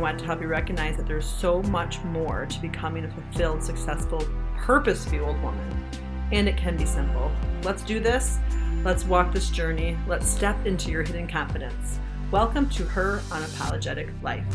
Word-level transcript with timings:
I 0.00 0.02
want 0.02 0.18
to 0.20 0.24
help 0.24 0.40
you 0.40 0.48
recognize 0.48 0.96
that 0.96 1.06
there's 1.06 1.26
so 1.26 1.62
much 1.64 2.02
more 2.04 2.46
to 2.46 2.60
becoming 2.62 3.04
a 3.04 3.10
fulfilled, 3.10 3.62
successful, 3.62 4.26
purpose 4.56 5.04
fueled 5.04 5.38
woman. 5.42 5.90
And 6.32 6.48
it 6.48 6.56
can 6.56 6.74
be 6.74 6.86
simple. 6.86 7.30
Let's 7.64 7.82
do 7.82 8.00
this. 8.00 8.38
Let's 8.82 9.04
walk 9.04 9.30
this 9.30 9.50
journey. 9.50 9.98
Let's 10.08 10.26
step 10.26 10.64
into 10.64 10.90
your 10.90 11.02
hidden 11.02 11.28
confidence. 11.28 11.98
Welcome 12.30 12.70
to 12.70 12.84
Her 12.84 13.20
Unapologetic 13.28 14.10
Life. 14.22 14.46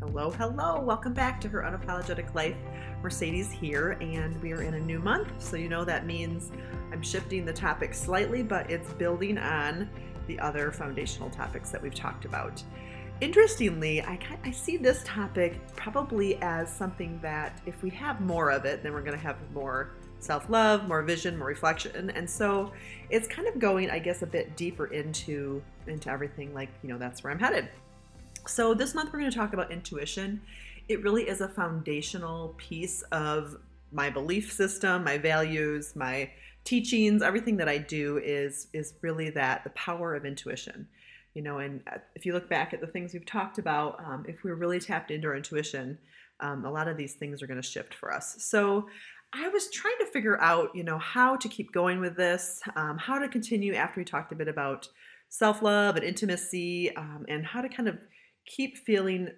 Hello, 0.00 0.32
hello. 0.32 0.80
Welcome 0.80 1.12
back 1.12 1.40
to 1.42 1.48
Her 1.48 1.62
Unapologetic 1.62 2.34
Life. 2.34 2.56
Mercedes 3.04 3.52
here, 3.52 3.92
and 4.00 4.42
we 4.42 4.52
are 4.52 4.62
in 4.62 4.74
a 4.74 4.80
new 4.80 4.98
month, 4.98 5.28
so 5.40 5.56
you 5.56 5.68
know 5.68 5.84
that 5.84 6.06
means 6.06 6.50
I'm 6.92 7.02
shifting 7.02 7.44
the 7.44 7.52
topic 7.52 7.94
slightly, 7.94 8.42
but 8.42 8.68
it's 8.68 8.92
building 8.94 9.38
on 9.38 9.88
the 10.26 10.38
other 10.40 10.70
foundational 10.70 11.30
topics 11.30 11.70
that 11.70 11.82
we've 11.82 11.94
talked 11.94 12.24
about. 12.24 12.62
Interestingly, 13.20 14.02
I, 14.02 14.18
I 14.44 14.50
see 14.50 14.76
this 14.76 15.02
topic 15.04 15.58
probably 15.74 16.36
as 16.42 16.70
something 16.74 17.18
that 17.22 17.60
if 17.64 17.82
we 17.82 17.90
have 17.90 18.20
more 18.20 18.50
of 18.50 18.64
it, 18.64 18.82
then 18.82 18.92
we're 18.92 19.00
going 19.00 19.16
to 19.16 19.24
have 19.24 19.36
more 19.54 19.92
self 20.18 20.50
love, 20.50 20.86
more 20.86 21.02
vision, 21.02 21.38
more 21.38 21.48
reflection. 21.48 22.10
And 22.10 22.28
so 22.28 22.72
it's 23.08 23.26
kind 23.26 23.48
of 23.48 23.58
going, 23.58 23.90
I 23.90 23.98
guess, 23.98 24.22
a 24.22 24.26
bit 24.26 24.56
deeper 24.56 24.86
into, 24.86 25.62
into 25.86 26.10
everything 26.10 26.52
like, 26.52 26.68
you 26.82 26.90
know, 26.90 26.98
that's 26.98 27.22
where 27.24 27.32
I'm 27.32 27.38
headed. 27.38 27.68
So 28.46 28.74
this 28.74 28.94
month 28.94 29.12
we're 29.12 29.20
going 29.20 29.30
to 29.30 29.36
talk 29.36 29.54
about 29.54 29.70
intuition 29.72 30.40
it 30.88 31.02
really 31.02 31.28
is 31.28 31.40
a 31.40 31.48
foundational 31.48 32.54
piece 32.56 33.02
of 33.12 33.56
my 33.92 34.10
belief 34.10 34.52
system, 34.52 35.04
my 35.04 35.18
values, 35.18 35.96
my 35.96 36.30
teachings, 36.66 37.22
everything 37.22 37.56
that 37.56 37.68
I 37.68 37.78
do 37.78 38.18
is 38.18 38.66
is 38.74 38.94
really 39.00 39.30
that 39.30 39.64
the 39.64 39.70
power 39.70 40.14
of 40.14 40.26
intuition. 40.26 40.88
You 41.32 41.42
know, 41.42 41.58
and 41.58 41.82
uh, 41.92 41.98
if 42.14 42.24
you 42.24 42.32
look 42.32 42.48
back 42.48 42.72
at 42.72 42.80
the 42.80 42.86
things 42.86 43.12
we've 43.12 43.26
talked 43.26 43.58
about, 43.58 44.02
um, 44.04 44.24
if 44.26 44.42
we're 44.42 44.54
really 44.54 44.80
tapped 44.80 45.10
into 45.10 45.28
our 45.28 45.36
intuition, 45.36 45.98
um, 46.40 46.64
a 46.64 46.70
lot 46.70 46.88
of 46.88 46.96
these 46.96 47.14
things 47.14 47.42
are 47.42 47.46
going 47.46 47.60
to 47.60 47.66
shift 47.66 47.94
for 47.94 48.12
us. 48.12 48.36
So 48.38 48.88
I 49.34 49.48
was 49.48 49.70
trying 49.70 49.98
to 50.00 50.06
figure 50.06 50.40
out, 50.40 50.70
you 50.74 50.82
know, 50.82 50.98
how 50.98 51.36
to 51.36 51.48
keep 51.48 51.72
going 51.72 52.00
with 52.00 52.16
this, 52.16 52.62
um, 52.74 52.96
how 52.96 53.18
to 53.18 53.28
continue 53.28 53.74
after 53.74 54.00
we 54.00 54.04
talked 54.04 54.32
a 54.32 54.34
bit 54.34 54.48
about 54.48 54.88
self 55.28 55.60
love 55.60 55.96
and 55.96 56.04
intimacy, 56.04 56.94
um, 56.96 57.26
and 57.28 57.44
how 57.44 57.60
to 57.60 57.68
kind 57.68 57.88
of 57.88 57.98
keep 58.46 58.78
feeling 58.78 59.28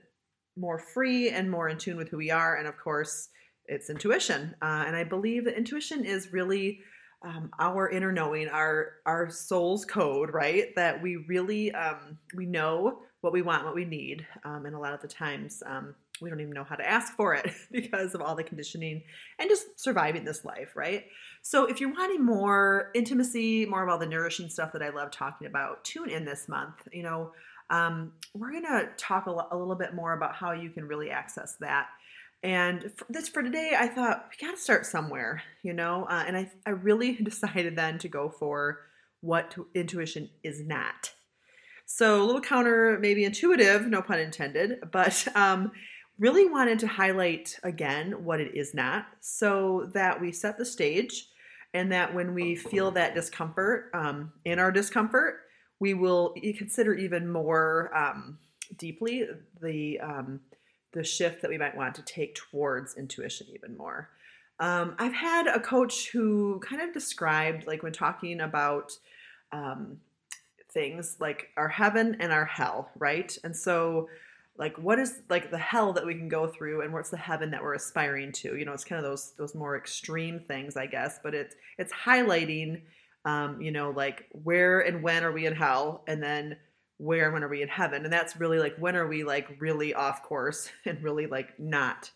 more 0.57 0.79
free 0.79 1.31
and 1.31 1.51
more 1.51 1.69
in 1.69 1.79
tune 1.79 1.97
with 1.97 2.09
who 2.11 2.17
we 2.17 2.31
are. 2.31 2.57
And 2.57 2.69
of 2.69 2.79
course, 2.79 3.29
it's 3.67 3.91
intuition. 3.91 4.55
Uh, 4.63 4.85
and 4.87 4.97
I 4.97 5.05
believe 5.05 5.45
that 5.45 5.57
intuition 5.57 6.05
is 6.05 6.33
really 6.33 6.81
um, 7.23 7.51
our 7.59 7.89
inner 7.91 8.13
knowing, 8.13 8.49
our 8.49 8.93
our 9.07 9.31
soul's 9.31 9.85
code, 9.85 10.33
right? 10.33 10.75
That 10.77 11.03
we 11.03 11.17
really 11.17 11.73
um, 11.73 12.19
we 12.35 12.47
know 12.47 13.01
what 13.21 13.33
we 13.33 13.43
want, 13.43 13.65
what 13.65 13.75
we 13.75 13.85
need, 13.85 14.27
um, 14.45 14.67
and 14.67 14.75
a 14.75 14.79
lot 14.79 14.95
of 14.95 15.01
the 15.01 15.09
times 15.09 15.63
um, 15.67 15.95
we 16.21 16.31
don't 16.31 16.41
even 16.41 16.53
know 16.53 16.65
how 16.65 16.77
to 16.77 16.89
ask 16.89 17.15
for 17.15 17.35
it 17.35 17.51
because 17.73 18.15
of 18.15 18.21
all 18.21 18.35
the 18.35 18.45
conditioning 18.45 19.03
and 19.39 19.49
just 19.49 19.79
surviving 19.79 20.25
this 20.25 20.45
life, 20.45 20.75
right? 20.75 21.05
So 21.43 21.67
if 21.67 21.81
you're 21.81 21.93
wanting 21.93 22.25
more 22.25 22.91
intimacy, 22.95 23.67
more 23.67 23.83
of 23.83 23.89
all 23.89 23.99
the 23.99 24.07
nourishing 24.07 24.49
stuff 24.49 24.73
that 24.73 24.83
I 24.83 24.91
love 24.91 25.11
talking 25.11 25.47
about, 25.47 25.85
tune 25.85 26.11
in 26.11 26.25
this 26.25 26.49
month. 26.49 26.75
You 26.93 27.03
know, 27.05 27.33
um, 27.71 28.13
we're 28.35 28.53
to 28.63 28.89
talk 28.97 29.27
a, 29.27 29.31
a, 29.31 29.57
little 29.57 29.77
bit 29.77 29.95
more 29.95 30.15
about 30.15 30.35
how 30.35 30.53
you 30.53 30.71
can 30.71 30.87
really 30.87 31.11
access 31.11 31.57
that. 31.61 31.89
And 32.43 32.93
for 32.97 33.07
this 33.09 33.29
for 33.29 33.43
today, 33.43 33.73
I 33.77 33.89
thought 33.89 34.31
we 34.31 34.47
got 34.47 34.55
to 34.55 34.61
start 34.61 34.87
somewhere, 34.87 35.43
you 35.63 35.73
know. 35.73 36.05
Uh, 36.05 36.25
and 36.27 36.37
I, 36.37 36.51
I 36.67 36.71
really 36.71 37.13
decided 37.23 37.77
then 37.77 37.99
to 37.99 38.09
go 38.09 38.29
for 38.29 38.81
what 39.21 39.57
intuition 39.75 40.31
is 40.45 40.65
not. 40.65 41.13
So 41.87 42.23
a 42.23 42.25
little 42.25 42.41
counter, 42.41 42.99
maybe 43.01 43.25
intuitive, 43.25 43.87
no 43.87 44.03
pun 44.03 44.21
intended, 44.21 44.79
but 44.93 45.27
um, 45.35 45.73
really 46.19 46.49
wanted 46.49 46.79
to 46.81 46.87
highlight 46.87 47.59
again 47.63 48.25
what 48.25 48.41
it 48.41 48.55
is 48.55 48.75
not, 48.75 49.07
so 49.21 49.91
that 49.95 50.21
we 50.21 50.31
set 50.31 50.59
the 50.59 50.65
stage, 50.65 51.29
and 51.75 51.91
that 51.93 52.15
when 52.15 52.35
we 52.35 52.55
feel 52.57 52.91
that 52.93 53.15
discomfort 53.15 53.91
um, 53.95 54.33
in 54.45 54.59
our 54.59 54.71
discomfort, 54.71 55.41
we 55.81 55.95
will 55.95 56.35
consider 56.57 56.95
even 56.95 57.31
more 57.31 57.97
um, 57.97 58.39
deeply 58.77 59.27
the 59.63 60.01
um, 60.01 60.41
the 60.93 61.05
shift 61.05 61.43
that 61.43 61.51
we 61.51 61.59
might 61.59 61.77
want 61.77 61.95
to 61.97 62.03
take 62.03 62.35
towards 62.35 62.97
intuition 62.97 63.47
even 63.55 63.77
more. 63.77 64.09
Um, 64.61 64.95
I've 64.99 65.15
had 65.15 65.47
a 65.47 65.61
coach 65.61 66.11
who 66.11 66.61
kind 66.61 66.83
of 66.83 66.93
described, 66.93 67.67
like 67.67 67.83
when 67.83 67.93
talking 67.93 68.41
about 68.41 68.93
um, 69.53 69.99
things 70.73 71.17
like 71.21 71.49
our 71.57 71.69
heaven 71.69 72.17
and 72.21 72.33
our 72.33 72.45
hell, 72.45 72.91
right? 72.99 73.37
And 73.45 73.57
so, 73.57 74.09
like, 74.57 74.77
what 74.77 74.99
is 74.99 75.21
like 75.29 75.53
the 75.53 75.59
hell 75.59 75.93
that 75.93 76.05
we 76.05 76.15
can 76.15 76.29
go 76.29 76.49
through, 76.49 76.83
and 76.83 76.93
what's 76.93 77.11
the 77.11 77.17
heaven 77.17 77.53
that 77.53 77.63
we're 77.63 77.75
aspiring 77.75 78.33
to? 78.33 78.57
You 78.57 78.65
know, 78.65 78.73
it's 78.73 78.85
kind 78.85 78.99
of 78.99 79.09
those 79.09 79.33
those 79.39 79.55
more 79.55 79.77
extreme 79.77 80.41
things, 80.41 80.77
I 80.77 80.87
guess. 80.87 81.21
But 81.23 81.35
it's 81.35 81.55
it's 81.79 81.93
highlighting 81.93 82.81
um, 83.25 83.61
you 83.61 83.71
know, 83.71 83.91
like 83.91 84.27
where 84.43 84.81
and 84.81 85.03
when 85.03 85.25
are 85.25 85.33
we 85.33 85.47
in 85.47 85.55
hell, 85.55 86.03
and 86.07 86.23
then 86.23 86.57
where 86.99 87.31
when 87.31 87.45
are 87.45 87.49
we 87.49 87.63
in 87.63 87.69
heaven, 87.69 88.05
and 88.05 88.13
that's 88.13 88.37
really 88.37 88.59
like 88.59 88.77
when 88.77 88.97
are 88.97 89.07
we 89.07 89.25
like 89.25 89.49
really 89.61 89.95
off 89.95 90.23
course 90.23 90.71
and 90.85 91.03
really 91.03 91.27
like 91.27 91.59
not 91.59 92.11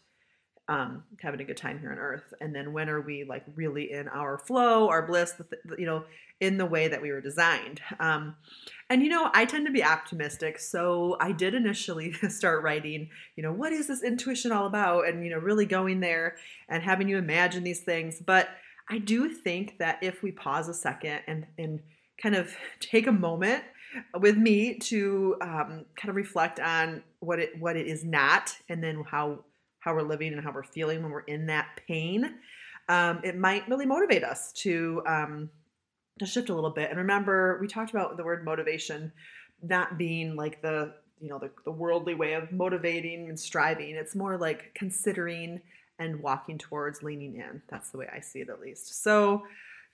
um, 0.68 1.02
having 1.20 1.40
a 1.40 1.44
good 1.44 1.56
time 1.56 1.80
here 1.80 1.90
on 1.90 1.98
earth, 1.98 2.34
and 2.40 2.54
then 2.54 2.72
when 2.72 2.88
are 2.88 3.00
we 3.00 3.24
like 3.24 3.44
really 3.54 3.92
in 3.92 4.08
our 4.08 4.38
flow, 4.38 4.88
our 4.88 5.06
bliss, 5.06 5.32
the, 5.32 5.46
you 5.78 5.86
know, 5.86 6.04
in 6.40 6.56
the 6.56 6.66
way 6.66 6.88
that 6.88 7.00
we 7.00 7.12
were 7.12 7.20
designed. 7.20 7.80
Um, 8.00 8.36
and 8.90 9.02
you 9.02 9.08
know, 9.08 9.30
I 9.32 9.44
tend 9.44 9.66
to 9.66 9.72
be 9.72 9.84
optimistic, 9.84 10.58
so 10.58 11.16
I 11.20 11.32
did 11.32 11.54
initially 11.54 12.12
start 12.28 12.62
writing, 12.62 13.10
you 13.36 13.42
know, 13.42 13.52
what 13.52 13.72
is 13.72 13.86
this 13.86 14.02
intuition 14.02 14.52
all 14.52 14.66
about, 14.66 15.06
and 15.06 15.24
you 15.24 15.30
know, 15.30 15.38
really 15.38 15.66
going 15.66 16.00
there 16.00 16.36
and 16.68 16.82
having 16.82 17.08
you 17.08 17.18
imagine 17.18 17.64
these 17.64 17.80
things, 17.80 18.20
but 18.24 18.48
I 18.90 18.98
do 18.98 19.28
think 19.28 19.78
that 19.78 19.98
if 20.02 20.22
we 20.22 20.32
pause 20.32 20.68
a 20.68 20.74
second 20.74 21.20
and 21.26 21.46
and 21.58 21.80
kind 22.20 22.34
of 22.34 22.54
take 22.80 23.06
a 23.06 23.12
moment 23.12 23.64
with 24.20 24.36
me 24.36 24.78
to 24.78 25.36
um, 25.40 25.84
kind 25.96 26.08
of 26.08 26.16
reflect 26.16 26.60
on 26.60 27.02
what 27.20 27.38
it 27.38 27.58
what 27.58 27.76
it 27.76 27.86
is 27.86 28.04
not, 28.04 28.56
and 28.68 28.82
then 28.82 29.04
how 29.06 29.44
how 29.80 29.94
we're 29.94 30.02
living 30.02 30.32
and 30.32 30.42
how 30.42 30.52
we're 30.52 30.62
feeling 30.62 31.02
when 31.02 31.10
we're 31.10 31.20
in 31.20 31.46
that 31.46 31.80
pain, 31.88 32.34
um, 32.88 33.20
it 33.24 33.36
might 33.36 33.68
really 33.68 33.86
motivate 33.86 34.24
us 34.24 34.52
to 34.52 35.02
um, 35.06 35.50
to 36.18 36.26
shift 36.26 36.50
a 36.50 36.54
little 36.54 36.70
bit. 36.70 36.90
And 36.90 36.98
remember, 36.98 37.58
we 37.60 37.66
talked 37.66 37.90
about 37.90 38.16
the 38.16 38.24
word 38.24 38.44
motivation 38.44 39.12
not 39.62 39.98
being 39.98 40.36
like 40.36 40.62
the 40.62 40.94
you 41.20 41.28
know 41.28 41.38
the, 41.38 41.50
the 41.64 41.70
worldly 41.70 42.14
way 42.14 42.34
of 42.34 42.50
motivating 42.52 43.28
and 43.28 43.38
striving. 43.38 43.94
It's 43.94 44.14
more 44.14 44.36
like 44.36 44.72
considering 44.74 45.60
and 45.98 46.20
walking 46.20 46.58
towards 46.58 47.02
leaning 47.02 47.36
in. 47.36 47.62
That's 47.68 47.90
the 47.90 47.98
way 47.98 48.08
I 48.14 48.20
see 48.20 48.40
it, 48.40 48.48
at 48.48 48.60
least. 48.60 49.02
So, 49.02 49.44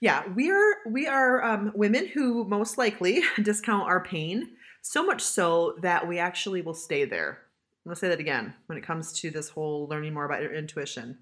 yeah, 0.01 0.23
we 0.33 0.49
are 0.49 0.75
we 0.87 1.07
are 1.07 1.43
um, 1.43 1.71
women 1.75 2.07
who 2.07 2.45
most 2.45 2.77
likely 2.77 3.21
discount 3.41 3.87
our 3.87 4.03
pain 4.03 4.51
so 4.81 5.05
much 5.05 5.21
so 5.21 5.75
that 5.81 6.07
we 6.07 6.19
actually 6.19 6.61
will 6.61 6.73
stay 6.73 7.05
there. 7.05 7.39
I'm 7.85 7.89
gonna 7.89 7.95
say 7.97 8.09
that 8.09 8.19
again 8.19 8.53
when 8.67 8.77
it 8.77 8.85
comes 8.85 9.11
to 9.19 9.29
this 9.29 9.49
whole 9.49 9.87
learning 9.89 10.13
more 10.13 10.25
about 10.25 10.41
your 10.41 10.53
intuition. 10.53 11.17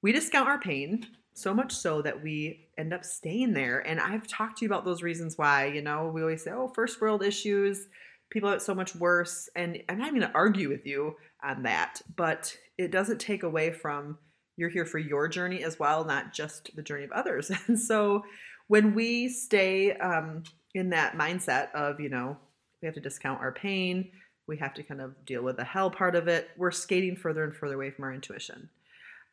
We 0.00 0.12
discount 0.12 0.48
our 0.48 0.60
pain 0.60 1.06
so 1.34 1.52
much 1.52 1.72
so 1.72 2.02
that 2.02 2.22
we 2.22 2.68
end 2.76 2.92
up 2.92 3.04
staying 3.04 3.52
there. 3.52 3.80
And 3.80 4.00
I've 4.00 4.26
talked 4.26 4.58
to 4.58 4.64
you 4.64 4.68
about 4.68 4.84
those 4.84 5.02
reasons 5.02 5.36
why. 5.36 5.66
You 5.66 5.82
know, 5.82 6.10
we 6.12 6.22
always 6.22 6.44
say, 6.44 6.52
"Oh, 6.52 6.68
first 6.68 7.00
world 7.00 7.22
issues." 7.22 7.88
People 8.30 8.50
have 8.50 8.58
it 8.58 8.62
so 8.62 8.74
much 8.74 8.94
worse, 8.94 9.48
and 9.56 9.82
I'm 9.88 9.98
not 9.98 10.10
going 10.10 10.20
to 10.20 10.30
argue 10.34 10.68
with 10.68 10.84
you 10.84 11.16
on 11.42 11.62
that, 11.62 12.02
but 12.14 12.54
it 12.76 12.90
doesn't 12.90 13.22
take 13.22 13.42
away 13.42 13.72
from 13.72 14.18
you're 14.58 14.68
here 14.68 14.84
for 14.84 14.98
your 14.98 15.28
journey 15.28 15.62
as 15.62 15.78
well, 15.78 16.04
not 16.04 16.34
just 16.34 16.74
the 16.74 16.82
journey 16.82 17.04
of 17.04 17.12
others. 17.12 17.50
And 17.68 17.78
so 17.78 18.24
when 18.66 18.94
we 18.94 19.28
stay 19.28 19.92
um, 19.92 20.42
in 20.74 20.90
that 20.90 21.16
mindset 21.16 21.72
of, 21.72 22.00
you 22.00 22.08
know, 22.08 22.36
we 22.82 22.86
have 22.86 22.94
to 22.96 23.00
discount 23.00 23.40
our 23.40 23.52
pain, 23.52 24.10
we 24.46 24.56
have 24.58 24.74
to 24.74 24.82
kind 24.82 25.00
of 25.00 25.24
deal 25.24 25.42
with 25.42 25.56
the 25.56 25.64
hell 25.64 25.90
part 25.90 26.16
of 26.16 26.26
it, 26.26 26.50
we're 26.56 26.72
skating 26.72 27.16
further 27.16 27.44
and 27.44 27.54
further 27.54 27.76
away 27.76 27.90
from 27.90 28.04
our 28.04 28.12
intuition. 28.12 28.68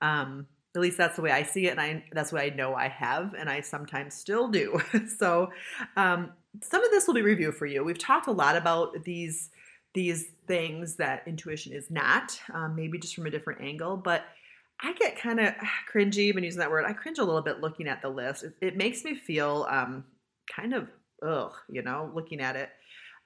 Um, 0.01 0.47
at 0.75 0.81
least 0.81 0.97
that's 0.97 1.15
the 1.15 1.21
way 1.21 1.31
I 1.31 1.43
see 1.43 1.67
it, 1.67 1.71
and 1.71 1.79
I 1.79 2.03
that's 2.11 2.33
what 2.33 2.41
I 2.41 2.49
know 2.49 2.75
I 2.75 2.89
have, 2.89 3.33
and 3.33 3.49
I 3.49 3.61
sometimes 3.61 4.13
still 4.13 4.49
do. 4.49 4.81
so, 5.17 5.49
um, 5.95 6.33
some 6.61 6.83
of 6.83 6.91
this 6.91 7.07
will 7.07 7.13
be 7.13 7.21
review 7.21 7.53
for 7.53 7.65
you. 7.65 7.81
We've 7.81 7.97
talked 7.97 8.27
a 8.27 8.31
lot 8.31 8.57
about 8.57 9.05
these 9.05 9.51
these 9.93 10.27
things 10.47 10.97
that 10.97 11.23
intuition 11.25 11.71
is 11.71 11.89
not, 11.89 12.37
um, 12.53 12.75
maybe 12.75 12.99
just 12.99 13.15
from 13.15 13.25
a 13.25 13.31
different 13.31 13.61
angle, 13.61 13.95
but 13.95 14.25
I 14.81 14.93
get 14.93 15.17
kind 15.17 15.39
of 15.39 15.53
cringy 15.91 16.17
even 16.17 16.43
using 16.43 16.59
that 16.59 16.71
word. 16.71 16.85
I 16.85 16.93
cringe 16.93 17.17
a 17.17 17.23
little 17.23 17.41
bit 17.41 17.61
looking 17.61 17.87
at 17.87 18.01
the 18.01 18.09
list. 18.09 18.43
It, 18.43 18.53
it 18.61 18.77
makes 18.77 19.03
me 19.03 19.15
feel 19.15 19.65
um, 19.69 20.03
kind 20.53 20.73
of 20.73 20.89
ugh, 21.25 21.53
you 21.69 21.81
know, 21.81 22.11
looking 22.13 22.41
at 22.41 22.55
it. 22.55 22.69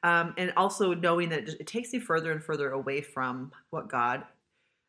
Um, 0.03 0.33
and 0.37 0.53
also 0.55 0.93
knowing 0.93 1.29
that 1.29 1.39
it, 1.39 1.45
just, 1.45 1.59
it, 1.59 1.67
takes 1.67 1.91
me 1.91 1.99
further 1.99 2.31
and 2.31 2.41
further 2.41 2.71
away 2.71 3.01
from 3.01 3.51
what 3.69 3.89
God 3.89 4.23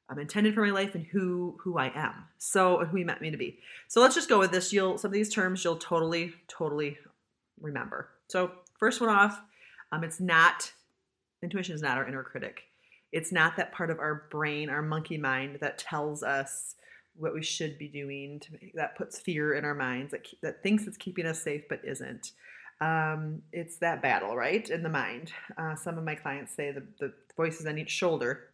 um, 0.09 0.19
intended 0.21 0.55
for 0.55 0.65
my 0.65 0.71
life 0.71 0.95
and 0.95 1.05
who 1.05 1.57
who 1.61 1.79
I 1.79 1.91
am. 1.95 2.27
So 2.39 2.85
who 2.85 2.97
He 2.97 3.05
meant 3.05 3.21
me 3.21 3.31
to 3.33 3.37
be. 3.37 3.59
So 3.89 4.01
let's 4.01 4.15
just 4.15 4.29
go 4.29 4.39
with 4.39 4.53
this. 4.53 4.73
You'll 4.73 4.99
some 4.99 5.09
of 5.09 5.12
these 5.12 5.33
terms 5.33 5.65
you'll 5.65 5.77
totally 5.77 6.35
totally 6.47 6.97
remember. 7.61 8.11
So 8.29 8.53
first 8.79 9.01
one 9.01 9.11
off, 9.11 9.41
um, 9.91 10.05
it's 10.05 10.21
not 10.21 10.73
intuition 11.43 11.75
is 11.75 11.83
not 11.83 11.99
our 11.99 12.07
inner 12.07 12.23
critic. 12.23 12.70
It's 13.12 13.33
not 13.33 13.57
that 13.57 13.73
part 13.73 13.91
of 13.91 13.99
our 13.99 14.27
brain, 14.31 14.71
our 14.71 14.83
monkey 14.83 15.19
mind, 15.19 15.59
that 15.61 15.79
tells 15.79 16.23
us 16.23 16.77
what 17.17 17.35
we 17.35 17.43
should 17.43 17.79
be 17.79 17.89
doing 17.89 18.41
to 18.41 18.53
that 18.75 18.97
puts 18.97 19.19
fear 19.19 19.55
in 19.55 19.65
our 19.65 19.75
minds 19.75 20.12
that 20.12 20.27
that 20.43 20.62
thinks 20.62 20.87
it's 20.87 20.97
keeping 20.97 21.27
us 21.27 21.43
safe 21.43 21.62
but 21.69 21.81
isn't 21.85 22.33
um, 22.81 23.43
it's 23.53 23.77
that 23.79 24.01
battle, 24.01 24.35
right, 24.35 24.69
in 24.69 24.83
the 24.83 24.89
mind. 24.89 25.33
Uh, 25.59 25.75
some 25.75 25.99
of 25.99 26.05
my 26.05 26.15
clients 26.15 26.55
say 26.55 26.73
the, 26.73 26.83
the 26.99 27.12
voices 27.37 27.67
on 27.67 27.79
each 27.79 27.91
shoulder. 27.91 28.49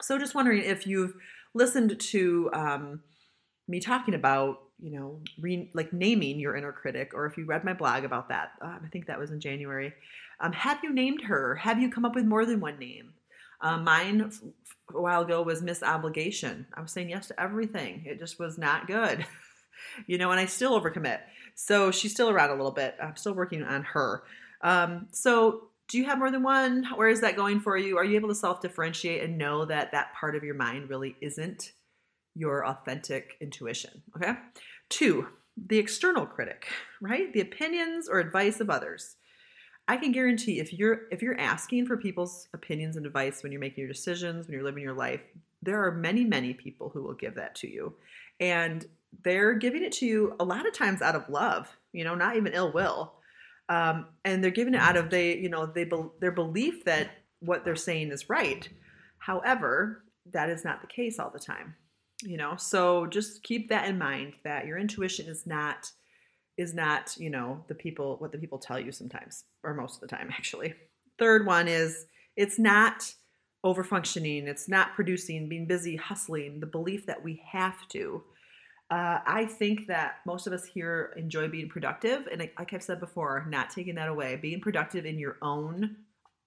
So, 0.00 0.18
just 0.18 0.34
wondering 0.34 0.62
if 0.62 0.86
you've 0.86 1.14
listened 1.54 1.98
to 2.00 2.50
um, 2.54 3.00
me 3.66 3.80
talking 3.80 4.14
about, 4.14 4.60
you 4.80 4.98
know, 4.98 5.20
re- 5.38 5.70
like 5.74 5.92
naming 5.92 6.40
your 6.40 6.56
inner 6.56 6.72
critic, 6.72 7.12
or 7.14 7.26
if 7.26 7.36
you 7.36 7.44
read 7.44 7.64
my 7.64 7.74
blog 7.74 8.04
about 8.04 8.30
that. 8.30 8.52
Um, 8.62 8.80
I 8.84 8.88
think 8.88 9.06
that 9.06 9.18
was 9.18 9.30
in 9.30 9.40
January. 9.40 9.92
Um, 10.40 10.52
have 10.52 10.78
you 10.82 10.92
named 10.92 11.22
her? 11.22 11.56
Have 11.56 11.80
you 11.80 11.90
come 11.90 12.04
up 12.04 12.14
with 12.14 12.24
more 12.24 12.46
than 12.46 12.60
one 12.60 12.78
name? 12.78 13.12
Um, 13.60 13.84
mine 13.84 14.30
a 14.94 15.00
while 15.00 15.22
ago 15.22 15.42
was 15.42 15.62
Miss 15.62 15.82
Obligation. 15.82 16.66
I 16.74 16.80
was 16.80 16.92
saying 16.92 17.10
yes 17.10 17.28
to 17.28 17.40
everything. 17.40 18.04
It 18.06 18.18
just 18.18 18.38
was 18.38 18.58
not 18.58 18.86
good, 18.86 19.26
you 20.06 20.18
know, 20.18 20.30
and 20.30 20.40
I 20.40 20.46
still 20.46 20.80
overcommit. 20.80 21.20
So 21.54 21.90
she's 21.90 22.12
still 22.12 22.30
around 22.30 22.50
a 22.50 22.54
little 22.54 22.72
bit. 22.72 22.96
I'm 23.02 23.16
still 23.16 23.34
working 23.34 23.62
on 23.62 23.82
her. 23.82 24.22
Um, 24.62 25.08
so 25.10 25.68
do 25.88 25.98
you 25.98 26.04
have 26.04 26.18
more 26.18 26.30
than 26.30 26.42
one? 26.42 26.84
Where 26.94 27.08
is 27.08 27.22
that 27.22 27.36
going 27.36 27.60
for 27.60 27.76
you? 27.76 27.96
Are 27.96 28.04
you 28.04 28.16
able 28.16 28.28
to 28.28 28.34
self 28.34 28.60
differentiate 28.60 29.22
and 29.22 29.38
know 29.38 29.64
that 29.64 29.92
that 29.92 30.14
part 30.14 30.36
of 30.36 30.44
your 30.44 30.54
mind 30.54 30.90
really 30.90 31.16
isn't 31.20 31.72
your 32.34 32.66
authentic 32.66 33.36
intuition? 33.40 34.02
Okay. 34.16 34.34
Two, 34.88 35.28
the 35.66 35.78
external 35.78 36.26
critic, 36.26 36.68
right? 37.00 37.32
The 37.32 37.40
opinions 37.40 38.08
or 38.08 38.20
advice 38.20 38.60
of 38.60 38.70
others. 38.70 39.16
I 39.88 39.96
can 39.96 40.12
guarantee 40.12 40.60
if 40.60 40.72
you're 40.72 41.08
if 41.10 41.22
you're 41.22 41.40
asking 41.40 41.86
for 41.86 41.96
people's 41.96 42.46
opinions 42.52 42.96
and 42.96 43.06
advice 43.06 43.42
when 43.42 43.50
you're 43.50 43.60
making 43.60 43.82
your 43.82 43.92
decisions, 43.92 44.46
when 44.46 44.52
you're 44.52 44.62
living 44.62 44.82
your 44.82 44.92
life, 44.92 45.22
there 45.62 45.82
are 45.82 45.92
many 45.92 46.24
many 46.24 46.52
people 46.52 46.90
who 46.90 47.02
will 47.02 47.14
give 47.14 47.34
that 47.36 47.54
to 47.56 47.72
you. 47.72 47.94
And 48.38 48.86
they're 49.24 49.54
giving 49.54 49.82
it 49.82 49.92
to 49.92 50.06
you 50.06 50.36
a 50.38 50.44
lot 50.44 50.66
of 50.66 50.74
times 50.74 51.00
out 51.00 51.14
of 51.16 51.28
love, 51.30 51.74
you 51.92 52.04
know, 52.04 52.14
not 52.14 52.36
even 52.36 52.52
ill 52.52 52.70
will. 52.72 53.14
Um, 53.70 54.06
and 54.24 54.44
they're 54.44 54.50
giving 54.50 54.74
it 54.74 54.80
out 54.80 54.96
of 54.96 55.10
they, 55.10 55.36
you 55.36 55.48
know, 55.48 55.66
they 55.66 55.84
be, 55.84 56.02
their 56.20 56.32
belief 56.32 56.84
that 56.84 57.10
what 57.40 57.64
they're 57.64 57.76
saying 57.76 58.10
is 58.12 58.28
right. 58.28 58.68
However, 59.18 60.04
that 60.32 60.50
is 60.50 60.64
not 60.64 60.80
the 60.80 60.86
case 60.86 61.18
all 61.18 61.30
the 61.30 61.38
time, 61.38 61.74
you 62.22 62.36
know. 62.36 62.56
So 62.56 63.06
just 63.06 63.42
keep 63.42 63.68
that 63.68 63.88
in 63.88 63.98
mind 63.98 64.34
that 64.44 64.66
your 64.66 64.78
intuition 64.78 65.26
is 65.26 65.46
not 65.46 65.90
is 66.58 66.74
not, 66.74 67.16
you 67.16 67.30
know, 67.30 67.64
the 67.68 67.74
people 67.74 68.16
what 68.18 68.32
the 68.32 68.38
people 68.38 68.58
tell 68.58 68.78
you 68.78 68.92
sometimes 68.92 69.44
or 69.62 69.72
most 69.72 69.94
of 69.94 70.00
the 70.00 70.14
time 70.14 70.28
actually. 70.36 70.74
Third 71.18 71.46
one 71.46 71.68
is 71.68 72.06
it's 72.36 72.58
not 72.58 73.14
over 73.64 73.82
functioning, 73.82 74.46
it's 74.46 74.68
not 74.68 74.94
producing, 74.94 75.48
being 75.48 75.66
busy, 75.66 75.96
hustling, 75.96 76.60
the 76.60 76.66
belief 76.66 77.06
that 77.06 77.24
we 77.24 77.42
have 77.50 77.88
to 77.88 78.22
uh, 78.90 79.18
I 79.26 79.44
think 79.44 79.86
that 79.88 80.16
most 80.24 80.46
of 80.46 80.52
us 80.54 80.64
here 80.64 81.12
enjoy 81.16 81.48
being 81.48 81.68
productive. 81.68 82.26
And 82.30 82.40
like 82.40 82.72
I've 82.72 82.82
said 82.82 83.00
before, 83.00 83.46
not 83.48 83.68
taking 83.68 83.94
that 83.96 84.08
away, 84.08 84.36
being 84.36 84.60
productive 84.60 85.04
in 85.04 85.18
your 85.18 85.36
own 85.42 85.96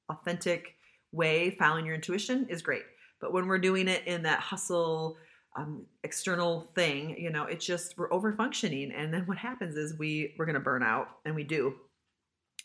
authentic 0.09 0.75
way, 1.11 1.55
following 1.59 1.85
your 1.85 1.93
intuition 1.93 2.47
is 2.49 2.63
great. 2.63 2.83
But 3.19 3.31
when 3.31 3.45
we're 3.45 3.59
doing 3.59 3.87
it 3.87 4.07
in 4.07 4.23
that 4.23 4.39
hustle, 4.39 5.17
um, 5.55 5.85
external 6.03 6.71
thing, 6.75 7.15
you 7.17 7.29
know, 7.29 7.43
it's 7.43 7.65
just 7.65 7.97
we're 7.97 8.11
over 8.13 8.33
functioning. 8.33 8.91
And 8.91 9.13
then 9.13 9.23
what 9.25 9.37
happens 9.37 9.75
is 9.75 9.97
we, 9.97 10.33
we're 10.37 10.45
going 10.45 10.55
to 10.55 10.61
burn 10.61 10.83
out, 10.83 11.07
and 11.25 11.35
we 11.35 11.43
do. 11.43 11.75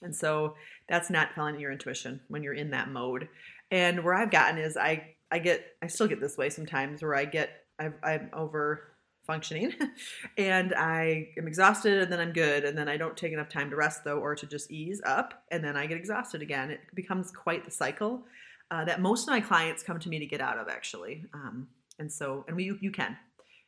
And 0.03 0.15
so 0.15 0.55
that's 0.89 1.11
not 1.11 1.35
following 1.35 1.59
your 1.59 1.73
intuition 1.73 2.21
when 2.29 2.43
you're 2.43 2.55
in 2.55 2.71
that 2.71 2.91
mode. 2.91 3.29
And 3.71 4.05
where 4.05 4.15
I've 4.15 4.31
gotten 4.31 4.59
is 4.59 4.77
I, 4.77 5.15
I 5.31 5.39
get, 5.39 5.65
I 5.83 5.87
still 5.87 6.07
get 6.07 6.21
this 6.21 6.37
way 6.37 6.51
sometimes 6.51 7.03
where 7.03 7.15
I 7.15 7.25
get, 7.25 7.51
I've, 7.79 7.95
I'm 8.03 8.31
over 8.33 8.97
functioning 9.27 9.75
and 10.39 10.73
I 10.75 11.31
am 11.37 11.49
exhausted 11.49 12.03
and 12.03 12.13
then 12.13 12.21
I'm 12.21 12.33
good 12.33 12.65
and 12.65 12.79
then 12.79 12.89
I 12.89 12.97
don't 12.97 13.17
take 13.17 13.33
enough 13.33 13.49
time 13.49 13.71
to 13.71 13.77
rest 13.77 14.05
though 14.05 14.19
or 14.19 14.37
to 14.37 14.47
just 14.47 14.71
ease 14.71 15.01
up 15.05 15.43
and 15.51 15.65
then 15.65 15.77
I 15.77 15.87
get 15.87 15.99
exhausted 15.99 16.43
again. 16.43 16.71
It 16.71 16.81
becomes 16.95 17.33
quite 17.33 17.65
the 17.65 17.71
cycle 17.71 18.23
uh, 18.71 18.85
that 18.85 19.01
most 19.01 19.25
of 19.25 19.29
my 19.29 19.41
clients 19.41 19.83
come 19.83 19.99
to 19.99 20.09
me 20.09 20.21
to 20.21 20.27
get 20.27 20.41
out 20.41 20.59
of 20.59 20.69
actually. 20.69 21.25
Um, 21.35 21.67
and 21.99 22.11
so, 22.11 22.45
and 22.49 22.57
we, 22.57 22.65
you, 22.65 22.79
you 22.81 22.91
can, 22.91 23.17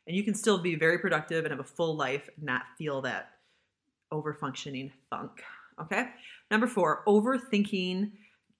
and 0.07 0.15
you 0.15 0.23
can 0.23 0.35
still 0.35 0.57
be 0.57 0.75
very 0.75 0.97
productive 0.99 1.45
and 1.45 1.51
have 1.51 1.59
a 1.59 1.63
full 1.63 1.95
life 1.95 2.29
not 2.41 2.63
feel 2.77 3.01
that 3.01 3.31
over 4.11 4.33
functioning 4.33 4.91
funk. 5.09 5.43
Okay. 5.81 6.09
Number 6.51 6.67
four, 6.67 7.03
overthinking 7.07 8.11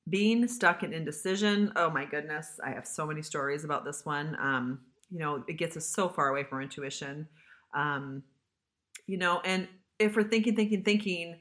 being 0.09 0.47
stuck 0.47 0.83
in 0.83 0.93
indecision. 0.93 1.71
Oh 1.75 1.89
my 1.89 2.05
goodness. 2.05 2.59
I 2.63 2.71
have 2.71 2.87
so 2.87 3.05
many 3.05 3.21
stories 3.21 3.63
about 3.63 3.85
this 3.85 4.05
one. 4.05 4.37
Um, 4.39 4.79
you 5.11 5.19
know, 5.19 5.43
it 5.47 5.53
gets 5.53 5.75
us 5.75 5.85
so 5.85 6.07
far 6.07 6.29
away 6.29 6.43
from 6.43 6.61
intuition. 6.61 7.27
Um, 7.73 8.23
you 9.07 9.17
know, 9.17 9.41
and 9.43 9.67
if 9.97 10.15
we're 10.15 10.23
thinking, 10.23 10.55
thinking, 10.55 10.83
thinking, 10.83 11.39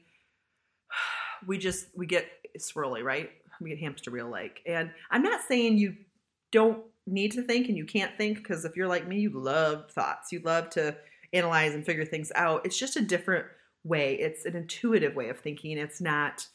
we 1.47 1.57
just 1.57 1.87
we 1.95 2.05
get 2.05 2.27
swirly, 2.57 3.03
right? 3.03 3.29
We 3.61 3.69
get 3.69 3.79
hamster 3.79 4.11
wheel 4.11 4.29
like. 4.29 4.61
And 4.65 4.91
I'm 5.11 5.21
not 5.21 5.41
saying 5.47 5.77
you 5.77 5.95
don't 6.51 6.83
need 7.11 7.31
to 7.33 7.43
think 7.43 7.67
and 7.67 7.77
you 7.77 7.85
can't 7.85 8.17
think 8.17 8.37
because 8.37 8.65
if 8.65 8.75
you're 8.75 8.87
like 8.87 9.07
me, 9.07 9.19
you 9.19 9.31
love 9.31 9.91
thoughts. 9.91 10.31
You 10.31 10.41
love 10.43 10.69
to 10.71 10.95
analyze 11.33 11.73
and 11.73 11.85
figure 11.85 12.05
things 12.05 12.31
out. 12.35 12.65
It's 12.65 12.77
just 12.77 12.95
a 12.95 13.01
different 13.01 13.45
way. 13.83 14.15
It's 14.15 14.45
an 14.45 14.55
intuitive 14.55 15.15
way 15.15 15.29
of 15.29 15.39
thinking. 15.39 15.77
It's 15.77 16.01
not 16.01 16.45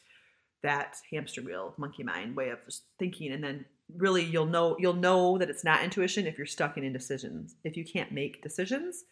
that 0.63 0.97
hamster 1.11 1.41
wheel, 1.41 1.73
monkey 1.77 2.03
mind 2.03 2.35
way 2.35 2.49
of 2.49 2.59
thinking 2.97 3.31
and 3.31 3.43
then 3.43 3.65
really 3.95 4.23
you'll 4.23 4.47
know 4.47 4.75
you'll 4.79 4.93
know 4.93 5.37
that 5.37 5.49
it's 5.49 5.63
not 5.63 5.83
intuition 5.83 6.25
if 6.25 6.37
you're 6.37 6.47
stuck 6.47 6.77
in 6.77 6.83
indecisions. 6.83 7.55
If 7.63 7.77
you 7.77 7.85
can't 7.85 8.11
make 8.11 8.41
decisions, 8.41 9.03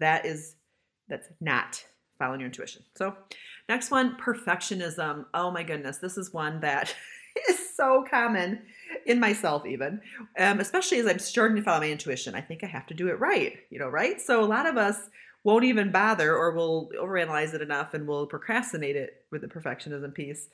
that 0.00 0.26
is 0.26 0.56
that's 1.08 1.28
not 1.40 1.82
following 2.18 2.40
your 2.40 2.48
intuition. 2.48 2.82
So, 2.96 3.16
next 3.68 3.90
one, 3.90 4.16
perfectionism. 4.16 5.26
Oh 5.32 5.50
my 5.50 5.62
goodness, 5.62 5.98
this 5.98 6.18
is 6.18 6.32
one 6.32 6.60
that 6.60 6.94
is 7.48 7.74
so 7.74 8.04
common 8.10 8.62
in 9.08 9.18
myself, 9.18 9.66
even, 9.66 10.00
um, 10.38 10.60
especially 10.60 10.98
as 10.98 11.06
I'm 11.06 11.18
starting 11.18 11.56
to 11.56 11.62
follow 11.62 11.80
my 11.80 11.90
intuition. 11.90 12.34
I 12.34 12.40
think 12.40 12.62
I 12.62 12.66
have 12.66 12.86
to 12.86 12.94
do 12.94 13.08
it 13.08 13.18
right, 13.18 13.58
you 13.70 13.78
know, 13.78 13.88
right? 13.88 14.20
So, 14.20 14.44
a 14.44 14.46
lot 14.46 14.66
of 14.66 14.76
us 14.76 14.96
won't 15.44 15.64
even 15.64 15.90
bother 15.90 16.36
or 16.36 16.52
we'll 16.52 16.90
overanalyze 17.00 17.54
it 17.54 17.62
enough 17.62 17.94
and 17.94 18.06
we'll 18.06 18.26
procrastinate 18.26 18.96
it 18.96 19.24
with 19.30 19.40
the 19.40 19.48
perfectionism 19.48 20.12
piece 20.12 20.48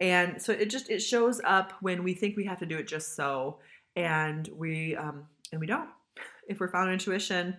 and 0.00 0.40
so 0.40 0.52
it 0.52 0.70
just 0.70 0.90
it 0.90 1.00
shows 1.00 1.40
up 1.44 1.74
when 1.80 2.02
we 2.02 2.14
think 2.14 2.36
we 2.36 2.44
have 2.44 2.58
to 2.58 2.66
do 2.66 2.78
it 2.78 2.88
just 2.88 3.14
so 3.14 3.58
and 3.96 4.48
we 4.56 4.96
um 4.96 5.24
and 5.52 5.60
we 5.60 5.66
don't 5.66 5.88
if 6.48 6.58
we're 6.58 6.70
following 6.70 6.94
intuition 6.94 7.56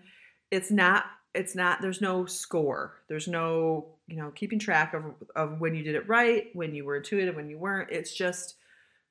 it's 0.50 0.72
not 0.72 1.06
it's 1.34 1.56
not 1.56 1.82
there's 1.82 2.02
no 2.02 2.26
score 2.26 2.96
there's 3.08 3.28
no 3.28 3.86
you 4.08 4.18
know 4.18 4.32
keeping 4.32 4.60
track 4.60 4.94
of 4.94 5.04
of 5.36 5.62
when 5.62 5.76
you 5.76 5.84
did 5.84 5.96
it 5.96 6.08
right 6.10 6.48
when 6.54 6.74
you 6.74 6.84
were 6.84 6.98
intuitive 6.98 7.36
when 7.36 7.50
you 7.50 7.58
weren't 7.58 7.92
it's 7.92 8.14
just 8.14 8.56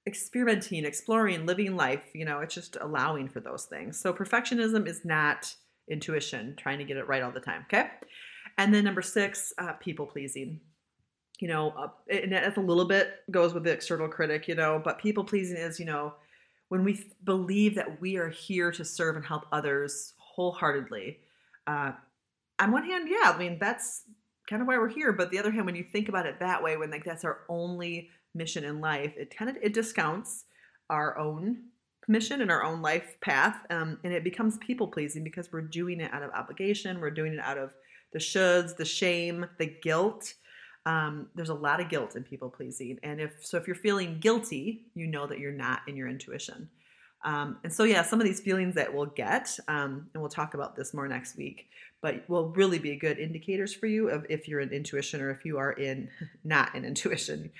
experimenting 0.07 0.85
exploring 0.85 1.45
living 1.47 1.77
life 1.77 2.05
you 2.15 2.25
know 2.25 2.41
it's 2.41 2.55
just 2.55 2.77
allowing 2.81 3.29
for 3.29 3.41
those 3.41 3.67
things 3.67 3.99
so 3.99 4.13
perfectionism 4.13 4.89
is 4.89 5.05
not 5.05 5.55
intuition 5.89 6.55
trying 6.57 6.79
to 6.79 6.85
get 6.85 6.97
it 6.97 7.07
right 7.07 7.23
all 7.23 7.31
the 7.31 7.41
time 7.41 7.65
okay 7.67 7.91
and 8.57 8.75
then 8.75 8.85
number 8.85 9.03
six 9.03 9.53
uh, 9.59 9.73
people 9.75 10.07
pleasing 10.07 10.61
you 11.41 11.49
know, 11.49 11.71
uh, 11.77 11.89
and 12.11 12.33
that's 12.33 12.59
a 12.59 12.61
little 12.61 12.85
bit 12.85 13.15
goes 13.31 13.55
with 13.55 13.65
the 13.65 13.73
external 13.73 14.09
critic, 14.09 14.47
you 14.47 14.55
know, 14.55 14.81
but 14.83 14.99
people 14.99 15.25
pleasing 15.25 15.57
is, 15.57 15.81
you 15.81 15.87
know, 15.87 16.15
when 16.69 16.85
we 16.85 17.11
believe 17.25 17.75
that 17.75 18.01
we 18.01 18.17
are 18.17 18.29
here 18.29 18.71
to 18.71 18.85
serve 18.85 19.17
and 19.17 19.25
help 19.25 19.47
others 19.51 20.13
wholeheartedly. 20.19 21.19
Uh, 21.67 21.93
on 22.59 22.73
one 22.73 22.85
hand, 22.85 23.09
yeah, 23.09 23.33
I 23.35 23.39
mean, 23.39 23.59
that's 23.59 24.03
kind 24.49 24.61
of 24.61 24.69
why 24.69 24.77
we're 24.79 24.89
here. 24.89 25.13
But 25.13 25.31
the 25.31 25.39
other 25.39 25.51
hand, 25.51 25.67
when 25.67 25.75
you 25.75 25.85
think 25.85 26.09
about 26.09 26.27
it 26.27 26.39
that 26.41 26.63
way, 26.63 26.77
when 26.77 26.91
like 26.91 27.05
that's 27.05 27.25
our 27.25 27.41
only 27.49 28.11
mission 28.35 28.65
in 28.65 28.81
life, 28.81 29.13
it 29.17 29.35
kind 29.37 29.51
of 29.51 29.57
it 29.63 29.73
discounts 29.73 30.45
our 30.89 31.19
own 31.19 31.65
mission 32.09 32.41
and 32.41 32.51
our 32.51 32.65
own 32.65 32.83
life 32.83 33.17
path, 33.21 33.65
um, 33.71 33.99
and 34.05 34.13
it 34.13 34.25
becomes 34.25 34.59
people 34.59 34.89
pleasing 34.89 35.23
because 35.23 35.53
we're 35.53 35.61
doing 35.61 36.01
it 36.01 36.13
out 36.13 36.23
of 36.23 36.31
obligation, 36.33 37.01
we're 37.01 37.11
doing 37.11 37.33
it 37.33 37.41
out 37.41 37.59
of 37.59 37.71
the 38.13 38.19
shoulds, 38.19 38.77
the 38.77 38.85
shame, 38.85 39.47
the 39.59 39.67
guilt. 39.67 40.35
Um, 40.87 41.29
there's 41.35 41.51
a 41.51 41.55
lot 41.55 41.81
of 41.81 41.89
guilt 41.89 42.17
in 42.17 42.25
people 42.25 42.49
pleasing, 42.49 42.99
and 43.03 43.21
if 43.21 43.45
so, 43.45 43.57
if 43.59 43.67
you're 43.67 43.77
feeling 43.77 44.19
guilty, 44.19 44.87
you 44.95 45.07
know 45.07 45.27
that 45.27 45.39
you're 45.39 45.53
not 45.53 45.83
in 45.87 45.97
your 45.97 46.09
intuition. 46.09 46.69
Um, 47.23 47.59
and 47.65 47.73
so, 47.73 47.85
yeah, 47.85 48.03
some 48.03 48.21
of 48.21 48.27
these 48.27 48.41
feelings 48.41 48.75
that 48.77 48.93
we'll 48.93 49.07
get, 49.07 49.59
um, 49.69 50.09
and 50.15 50.23
we'll 50.23 50.31
talk 50.31 50.55
about 50.55 50.75
this 50.75 50.95
more 50.95 51.07
next 51.07 51.37
week, 51.37 51.69
but 52.01 52.29
will 52.29 52.49
really 52.51 52.79
be 52.79 52.97
good 52.97 53.19
indicators 53.19 53.75
for 53.75 53.87
you 53.87 54.09
of 54.09 54.25
if 54.31 54.49
you're 54.49 54.61
in 54.61 54.71
intuition 54.71 55.21
or 55.21 55.31
if 55.31 55.45
you 55.45 55.59
are 55.59 55.73
in 55.73 56.09
not 56.45 56.75
in 56.75 56.85
intuition 56.85 57.51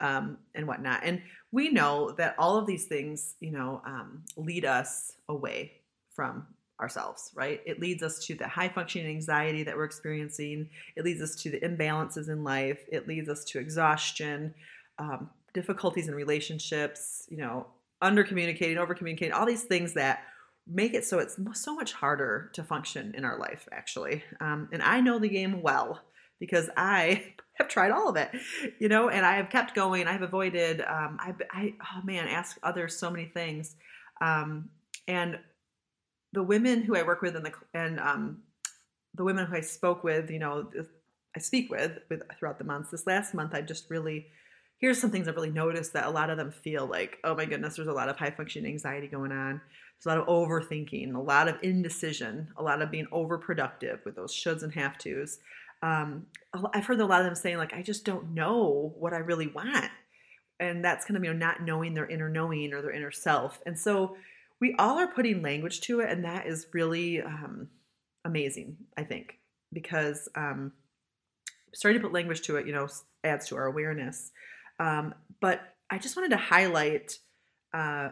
um, 0.00 0.38
and 0.54 0.66
whatnot. 0.66 1.00
And 1.02 1.20
we 1.52 1.70
know 1.70 2.12
that 2.12 2.34
all 2.38 2.56
of 2.56 2.66
these 2.66 2.86
things, 2.86 3.34
you 3.40 3.50
know, 3.50 3.82
um, 3.84 4.22
lead 4.36 4.64
us 4.64 5.12
away 5.28 5.72
from 6.14 6.46
ourselves, 6.80 7.30
right? 7.34 7.60
It 7.66 7.78
leads 7.78 8.02
us 8.02 8.24
to 8.26 8.34
the 8.34 8.48
high 8.48 8.68
functioning 8.68 9.08
anxiety 9.08 9.62
that 9.64 9.76
we're 9.76 9.84
experiencing. 9.84 10.70
It 10.96 11.04
leads 11.04 11.20
us 11.20 11.34
to 11.36 11.50
the 11.50 11.60
imbalances 11.60 12.28
in 12.28 12.42
life. 12.42 12.80
It 12.90 13.06
leads 13.06 13.28
us 13.28 13.44
to 13.46 13.58
exhaustion, 13.58 14.54
um, 14.98 15.28
difficulties 15.52 16.08
in 16.08 16.14
relationships, 16.14 17.26
you 17.28 17.36
know, 17.36 17.66
under 18.00 18.24
communicating, 18.24 18.78
over 18.78 18.94
communicating, 18.94 19.32
all 19.32 19.46
these 19.46 19.64
things 19.64 19.94
that 19.94 20.20
make 20.66 20.94
it 20.94 21.04
so 21.04 21.18
it's 21.18 21.38
so 21.54 21.74
much 21.74 21.92
harder 21.92 22.50
to 22.54 22.62
function 22.62 23.14
in 23.16 23.24
our 23.24 23.38
life, 23.38 23.68
actually. 23.72 24.22
Um, 24.40 24.68
and 24.72 24.82
I 24.82 25.00
know 25.00 25.18
the 25.18 25.28
game 25.28 25.62
well 25.62 26.00
because 26.38 26.70
I 26.76 27.34
have 27.54 27.68
tried 27.68 27.90
all 27.90 28.08
of 28.08 28.16
it, 28.16 28.30
you 28.78 28.88
know, 28.88 29.08
and 29.08 29.26
I 29.26 29.36
have 29.36 29.50
kept 29.50 29.74
going. 29.74 30.06
I've 30.06 30.22
avoided, 30.22 30.80
um, 30.80 31.18
I, 31.20 31.34
I, 31.50 31.74
oh 31.80 32.02
man, 32.04 32.28
ask 32.28 32.58
others 32.62 32.96
so 32.96 33.10
many 33.10 33.26
things. 33.26 33.76
Um, 34.20 34.70
and 35.08 35.38
the 36.32 36.42
women 36.42 36.82
who 36.82 36.96
I 36.96 37.02
work 37.02 37.22
with 37.22 37.36
and 37.36 37.44
the, 37.44 37.52
and, 37.74 37.98
um, 37.98 38.42
the 39.14 39.24
women 39.24 39.46
who 39.46 39.56
I 39.56 39.60
spoke 39.60 40.04
with, 40.04 40.30
you 40.30 40.38
know, 40.38 40.70
I 41.36 41.40
speak 41.40 41.70
with, 41.70 41.98
with 42.08 42.22
throughout 42.38 42.58
the 42.58 42.64
months. 42.64 42.90
This 42.90 43.06
last 43.06 43.34
month, 43.34 43.54
I 43.54 43.60
just 43.60 43.90
really 43.90 44.26
here's 44.80 44.98
some 44.98 45.10
things 45.10 45.28
I've 45.28 45.36
really 45.36 45.50
noticed 45.50 45.92
that 45.92 46.06
a 46.06 46.10
lot 46.10 46.30
of 46.30 46.38
them 46.38 46.50
feel 46.50 46.86
like, 46.86 47.18
oh 47.22 47.34
my 47.34 47.44
goodness, 47.44 47.76
there's 47.76 47.88
a 47.88 47.92
lot 47.92 48.08
of 48.08 48.16
high 48.16 48.30
functioning 48.30 48.72
anxiety 48.72 49.06
going 49.06 49.30
on. 49.30 49.60
There's 50.02 50.06
a 50.06 50.18
lot 50.18 50.26
of 50.26 50.26
overthinking, 50.26 51.14
a 51.14 51.20
lot 51.20 51.48
of 51.48 51.56
indecision, 51.62 52.48
a 52.56 52.62
lot 52.62 52.80
of 52.80 52.90
being 52.90 53.06
overproductive 53.12 54.04
with 54.04 54.16
those 54.16 54.34
shoulds 54.34 54.62
and 54.62 54.72
have 54.72 54.96
tos. 54.96 55.38
Um, 55.82 56.26
I've 56.72 56.86
heard 56.86 57.00
a 57.00 57.06
lot 57.06 57.20
of 57.20 57.26
them 57.26 57.34
saying, 57.34 57.58
like, 57.58 57.74
I 57.74 57.82
just 57.82 58.06
don't 58.06 58.32
know 58.32 58.94
what 58.98 59.12
I 59.12 59.18
really 59.18 59.48
want. 59.48 59.90
And 60.58 60.84
that's 60.84 61.04
kind 61.04 61.16
of, 61.16 61.24
you 61.24 61.32
know, 61.32 61.38
not 61.38 61.62
knowing 61.62 61.94
their 61.94 62.06
inner 62.06 62.28
knowing 62.28 62.72
or 62.72 62.80
their 62.80 62.90
inner 62.90 63.10
self. 63.10 63.60
And 63.66 63.78
so 63.78 64.16
we 64.60 64.74
all 64.78 64.98
are 64.98 65.08
putting 65.08 65.42
language 65.42 65.82
to 65.82 66.00
it. 66.00 66.10
And 66.10 66.24
that 66.24 66.46
is 66.46 66.66
really 66.72 67.20
um, 67.22 67.68
amazing, 68.24 68.76
I 68.96 69.04
think, 69.04 69.38
because 69.72 70.28
um, 70.34 70.72
starting 71.74 72.00
to 72.00 72.06
put 72.06 72.14
language 72.14 72.42
to 72.42 72.56
it, 72.56 72.66
you 72.66 72.72
know, 72.72 72.88
adds 73.24 73.48
to 73.48 73.56
our 73.56 73.66
awareness. 73.66 74.32
Um, 74.80 75.14
but 75.40 75.60
I 75.90 75.98
just 75.98 76.16
wanted 76.16 76.30
to 76.30 76.38
highlight 76.38 77.18
uh, 77.72 78.08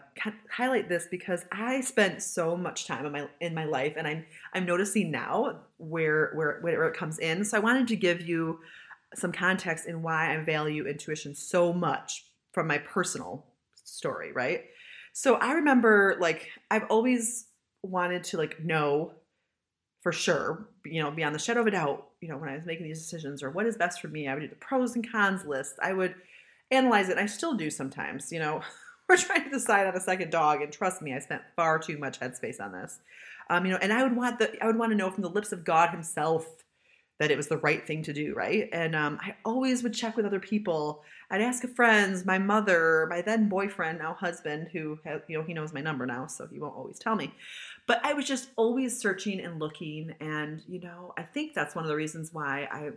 highlight 0.48 0.88
this 0.88 1.08
because 1.10 1.44
I 1.50 1.80
spent 1.80 2.22
so 2.22 2.56
much 2.56 2.87
time 2.87 3.04
in 3.06 3.12
my 3.12 3.28
in 3.40 3.54
my 3.54 3.64
life, 3.64 3.94
and 3.96 4.06
I'm 4.06 4.25
I'm 4.54 4.64
noticing 4.64 5.10
now 5.10 5.62
where 5.78 6.32
where 6.34 6.58
where 6.60 6.87
it 6.87 6.96
comes 6.96 7.18
in. 7.18 7.44
So 7.44 7.56
I 7.56 7.60
wanted 7.60 7.88
to 7.88 7.96
give 7.96 8.20
you 8.20 8.60
some 9.16 9.32
context 9.32 9.87
in 9.87 10.02
why 10.02 10.37
I 10.37 10.44
value 10.44 10.87
intuition 10.87 11.34
so 11.34 11.72
much 11.72 12.26
from 12.52 12.68
my 12.68 12.78
personal 12.78 13.46
story, 13.75 14.32
right? 14.32 14.66
So 15.12 15.34
I 15.34 15.52
remember 15.54 16.16
like 16.20 16.48
I've 16.70 16.84
always 16.88 17.46
wanted 17.82 18.22
to 18.25 18.37
like 18.37 18.62
know 18.62 19.14
for 20.02 20.12
sure, 20.12 20.68
you 20.84 21.02
know, 21.02 21.10
beyond 21.10 21.34
the 21.34 21.38
shadow 21.40 21.60
of 21.60 21.66
a 21.66 21.72
doubt, 21.72 22.06
you 22.20 22.28
know, 22.28 22.37
when 22.37 22.48
I 22.48 22.54
was 22.54 22.64
making 22.64 22.87
these 22.87 23.00
decisions 23.00 23.42
or 23.42 23.50
what 23.50 23.66
is 23.66 23.76
best 23.76 24.00
for 24.00 24.06
me, 24.08 24.28
I 24.28 24.34
would 24.34 24.40
do 24.40 24.48
the 24.48 24.54
pros 24.54 24.94
and 24.94 25.10
cons 25.10 25.44
list. 25.44 25.75
I 25.82 25.92
would 25.92 26.14
analyze 26.70 27.08
it. 27.08 27.18
I 27.18 27.26
still 27.26 27.54
do 27.54 27.70
sometimes. 27.70 28.32
You 28.32 28.38
know, 28.40 28.60
we're 29.08 29.16
trying 29.16 29.44
to 29.44 29.50
decide 29.50 29.87
on 29.87 29.94
a 29.94 30.00
second 30.00 30.30
dog, 30.30 30.62
and 30.62 30.72
trust 30.72 31.02
me, 31.02 31.14
I 31.14 31.18
spent 31.18 31.42
far 31.56 31.78
too 31.78 31.98
much 31.98 32.20
headspace 32.20 32.60
on 32.60 32.72
this. 32.72 33.00
Um, 33.50 33.64
you 33.64 33.72
know, 33.72 33.78
and 33.80 33.92
I 33.92 34.02
would 34.02 34.16
want 34.16 34.38
the 34.38 34.62
I 34.62 34.66
would 34.66 34.78
want 34.78 34.92
to 34.92 34.96
know 34.96 35.10
from 35.10 35.22
the 35.22 35.30
lips 35.30 35.52
of 35.52 35.64
God 35.64 35.90
Himself 35.90 36.46
that 37.18 37.30
it 37.30 37.37
was 37.37 37.48
the 37.48 37.58
right 37.58 37.84
thing 37.84 38.02
to 38.04 38.12
do, 38.12 38.32
right? 38.34 38.68
And 38.72 38.94
um, 38.94 39.18
I 39.20 39.34
always 39.44 39.82
would 39.82 39.92
check 39.92 40.16
with 40.16 40.25
other 40.25 40.38
people. 40.38 41.02
I'd 41.30 41.40
ask 41.40 41.66
friends, 41.75 42.25
my 42.25 42.38
mother, 42.38 43.08
my 43.10 43.22
then 43.22 43.48
boyfriend, 43.48 43.98
now 43.98 44.14
husband, 44.14 44.68
who 44.72 44.98
has, 45.04 45.20
you 45.26 45.37
know, 45.37 45.44
he 45.44 45.52
knows 45.52 45.72
my 45.72 45.80
number 45.80 46.06
now, 46.06 46.28
so 46.28 46.46
he 46.46 46.60
won't 46.60 46.76
always 46.76 46.98
tell 46.98 47.16
me. 47.16 47.34
But 47.87 48.00
I 48.04 48.12
was 48.12 48.25
just 48.25 48.50
always 48.56 49.00
searching 49.00 49.40
and 49.40 49.58
looking, 49.58 50.14
and 50.20 50.62
you 50.68 50.80
know, 50.80 51.12
I 51.16 51.22
think 51.22 51.54
that's 51.54 51.75
one 51.75 51.84
of 51.84 51.88
the 51.88 51.96
reasons 51.96 52.32
why 52.32 52.68
I 52.70 52.90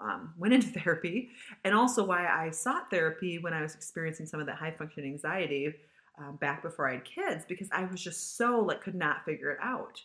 um, 0.00 0.34
went 0.38 0.54
into 0.54 0.68
therapy, 0.68 1.30
and 1.64 1.74
also 1.74 2.04
why 2.04 2.26
I 2.26 2.50
sought 2.50 2.90
therapy 2.90 3.38
when 3.38 3.52
I 3.52 3.62
was 3.62 3.74
experiencing 3.74 4.26
some 4.26 4.40
of 4.40 4.46
that 4.46 4.56
high 4.56 4.72
function 4.72 5.04
anxiety 5.04 5.74
um, 6.18 6.36
back 6.36 6.62
before 6.62 6.88
I 6.88 6.94
had 6.94 7.04
kids, 7.04 7.44
because 7.48 7.68
I 7.72 7.84
was 7.84 8.02
just 8.02 8.36
so 8.36 8.60
like 8.60 8.82
could 8.82 8.94
not 8.94 9.24
figure 9.24 9.50
it 9.50 9.58
out. 9.62 10.00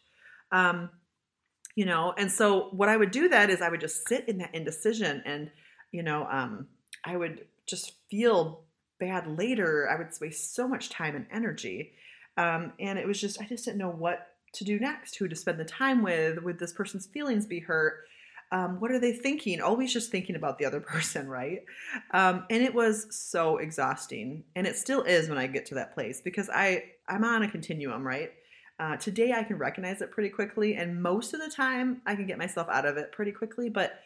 Um, 0.52 0.90
you 1.76 1.86
know, 1.86 2.14
and 2.18 2.32
so 2.32 2.70
what 2.72 2.90
I 2.90 2.98
would 2.98 3.12
do 3.12 3.30
that 3.30 3.50
is 3.50 3.62
I 3.62 3.70
would 3.70 3.82
just 3.82 4.08
sit 4.08 4.28
in 4.28 4.38
that 4.40 4.56
indecision, 4.56 5.22
and 5.26 5.52
you 5.92 6.04
know, 6.04 6.28
um, 6.30 6.68
I 7.04 7.18
would 7.18 7.46
just 7.66 7.94
feel 8.10 8.64
bad 9.00 9.28
later. 9.28 9.88
I 9.90 9.98
would 9.98 10.10
waste 10.20 10.56
so 10.56 10.68
much 10.68 10.90
time 10.90 11.16
and 11.16 11.28
energy, 11.32 11.94
um, 12.36 12.74
and 12.80 12.98
it 12.98 13.08
was 13.08 13.20
just 13.20 13.42
I 13.42 13.46
just 13.46 13.66
didn't 13.66 13.78
know 13.78 13.92
what 13.92 14.28
to 14.54 14.64
do 14.64 14.80
next, 14.80 15.16
who 15.16 15.28
to 15.28 15.36
spend 15.36 15.60
the 15.60 15.66
time 15.66 16.02
with, 16.02 16.40
would 16.44 16.60
this 16.60 16.74
person's 16.74 17.06
feelings 17.08 17.46
be 17.46 17.60
hurt? 17.60 18.06
Um, 18.52 18.80
what 18.80 18.92
are 18.92 19.00
they 19.00 19.14
thinking? 19.14 19.62
Always 19.62 19.92
just 19.92 20.12
thinking 20.12 20.36
about 20.36 20.58
the 20.58 20.66
other 20.66 20.80
person, 20.94 21.28
right? 21.28 21.64
Um, 22.12 22.46
and 22.50 22.64
it 22.64 22.74
was 22.74 23.08
so 23.10 23.58
exhausting, 23.58 24.44
and 24.56 24.66
it 24.66 24.78
still 24.78 25.04
is 25.04 25.30
when 25.30 25.38
I 25.38 25.48
get 25.48 25.66
to 25.68 25.76
that 25.76 25.94
place 25.94 26.22
because 26.22 26.50
I 26.50 26.84
I'm 27.08 27.24
on 27.24 27.44
a 27.44 27.50
continuum, 27.50 28.06
right? 28.06 28.32
Uh, 28.80 28.96
today 28.96 29.34
I 29.34 29.44
can 29.44 29.58
recognize 29.58 30.02
it 30.02 30.12
pretty 30.12 30.30
quickly, 30.30 30.76
and 30.76 31.02
most 31.02 31.34
of 31.34 31.40
the 31.42 31.50
time 31.50 32.02
I 32.06 32.16
can 32.16 32.28
get 32.28 32.38
myself 32.38 32.68
out 32.70 32.86
of 32.86 32.98
it 32.98 33.12
pretty 33.12 33.32
quickly. 33.32 33.70
But 33.70 34.00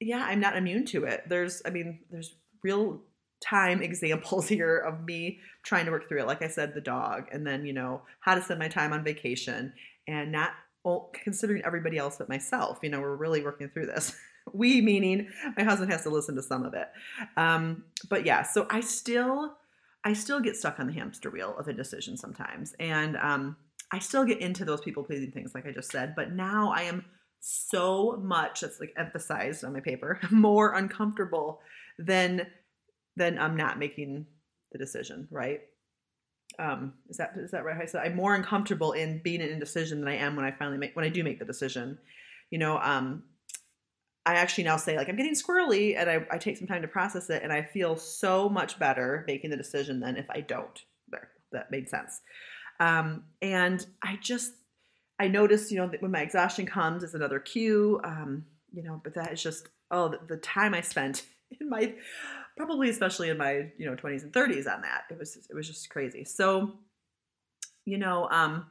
yeah, 0.00 0.24
I'm 0.26 0.40
not 0.40 0.56
immune 0.56 0.86
to 0.86 1.04
it. 1.04 1.24
There's, 1.28 1.62
I 1.64 1.70
mean, 1.70 2.00
there's 2.10 2.34
real 2.62 3.00
time 3.40 3.82
examples 3.82 4.48
here 4.48 4.78
of 4.78 5.04
me 5.04 5.40
trying 5.64 5.86
to 5.86 5.90
work 5.90 6.08
through 6.08 6.20
it. 6.20 6.26
Like 6.26 6.42
I 6.42 6.48
said, 6.48 6.74
the 6.74 6.80
dog, 6.80 7.28
and 7.32 7.46
then 7.46 7.66
you 7.66 7.72
know 7.72 8.02
how 8.20 8.34
to 8.34 8.42
spend 8.42 8.60
my 8.60 8.68
time 8.68 8.92
on 8.92 9.04
vacation 9.04 9.72
and 10.06 10.32
not 10.32 10.50
well, 10.84 11.10
considering 11.12 11.62
everybody 11.64 11.98
else 11.98 12.16
but 12.18 12.28
myself, 12.28 12.78
you 12.82 12.90
know, 12.90 13.00
we're 13.00 13.16
really 13.16 13.42
working 13.42 13.68
through 13.68 13.86
this. 13.86 14.16
we 14.52 14.80
meaning 14.80 15.28
my 15.56 15.62
husband 15.62 15.92
has 15.92 16.02
to 16.02 16.10
listen 16.10 16.34
to 16.34 16.42
some 16.42 16.64
of 16.64 16.74
it. 16.74 16.88
Um, 17.36 17.84
but 18.08 18.26
yeah, 18.26 18.42
so 18.42 18.66
I 18.70 18.80
still, 18.80 19.54
I 20.04 20.12
still 20.14 20.40
get 20.40 20.56
stuck 20.56 20.80
on 20.80 20.88
the 20.88 20.92
hamster 20.92 21.30
wheel 21.30 21.54
of 21.58 21.68
indecision 21.68 22.16
sometimes, 22.16 22.74
and 22.80 23.16
um, 23.18 23.56
I 23.92 24.00
still 24.00 24.24
get 24.24 24.40
into 24.40 24.64
those 24.64 24.80
people 24.80 25.04
pleasing 25.04 25.30
things, 25.30 25.54
like 25.54 25.66
I 25.66 25.70
just 25.70 25.92
said. 25.92 26.14
But 26.16 26.32
now 26.32 26.72
I 26.74 26.82
am 26.82 27.04
so 27.40 28.18
much 28.22 28.60
that's 28.60 28.80
like 28.80 28.94
emphasized 28.96 29.64
on 29.64 29.72
my 29.72 29.80
paper 29.80 30.20
more 30.30 30.74
uncomfortable 30.74 31.60
than 31.98 32.46
than 33.16 33.38
I'm 33.38 33.56
not 33.56 33.78
making 33.78 34.26
the 34.72 34.78
decision, 34.78 35.28
right? 35.30 35.60
Um, 36.58 36.94
is 37.08 37.16
that 37.16 37.34
is 37.36 37.50
that 37.50 37.64
right? 37.64 37.80
I 37.80 37.86
said 37.86 38.02
I'm 38.04 38.16
more 38.16 38.34
uncomfortable 38.34 38.92
in 38.92 39.20
being 39.22 39.40
an 39.40 39.48
indecision 39.48 40.00
than 40.00 40.08
I 40.08 40.16
am 40.16 40.36
when 40.36 40.44
I 40.44 40.50
finally 40.50 40.78
make 40.78 40.94
when 40.94 41.04
I 41.04 41.08
do 41.08 41.24
make 41.24 41.38
the 41.38 41.44
decision. 41.44 41.98
You 42.50 42.58
know, 42.58 42.78
um, 42.78 43.22
I 44.26 44.34
actually 44.34 44.64
now 44.64 44.76
say 44.76 44.96
like 44.96 45.08
I'm 45.08 45.16
getting 45.16 45.34
squirrely, 45.34 45.96
and 45.96 46.08
I, 46.08 46.26
I 46.30 46.38
take 46.38 46.56
some 46.56 46.66
time 46.66 46.82
to 46.82 46.88
process 46.88 47.30
it, 47.30 47.42
and 47.42 47.52
I 47.52 47.62
feel 47.62 47.96
so 47.96 48.48
much 48.48 48.78
better 48.78 49.24
making 49.26 49.50
the 49.50 49.56
decision 49.56 50.00
than 50.00 50.16
if 50.16 50.26
I 50.30 50.40
don't. 50.40 50.82
There, 51.08 51.28
that 51.52 51.70
made 51.70 51.88
sense. 51.88 52.20
Um, 52.80 53.24
and 53.40 53.84
I 54.02 54.18
just 54.20 54.52
I 55.18 55.28
notice, 55.28 55.70
you 55.70 55.78
know, 55.78 55.88
that 55.88 56.02
when 56.02 56.10
my 56.10 56.20
exhaustion 56.20 56.66
comes, 56.66 57.02
is 57.02 57.14
another 57.14 57.38
cue. 57.38 58.00
Um, 58.04 58.44
you 58.72 58.82
know, 58.82 59.00
but 59.02 59.14
that 59.14 59.32
is 59.32 59.42
just 59.42 59.68
oh, 59.90 60.08
the, 60.08 60.20
the 60.26 60.36
time 60.38 60.74
I 60.74 60.80
spent 60.80 61.24
in 61.60 61.68
my 61.68 61.94
probably 62.56 62.88
especially 62.88 63.28
in 63.28 63.38
my 63.38 63.70
you 63.78 63.86
know 63.86 63.94
20s 63.96 64.22
and 64.22 64.32
30s 64.32 64.72
on 64.72 64.82
that 64.82 65.04
it 65.10 65.18
was 65.18 65.36
it 65.36 65.54
was 65.54 65.66
just 65.66 65.88
crazy 65.90 66.24
so 66.24 66.72
you 67.84 67.98
know 67.98 68.28
um 68.30 68.66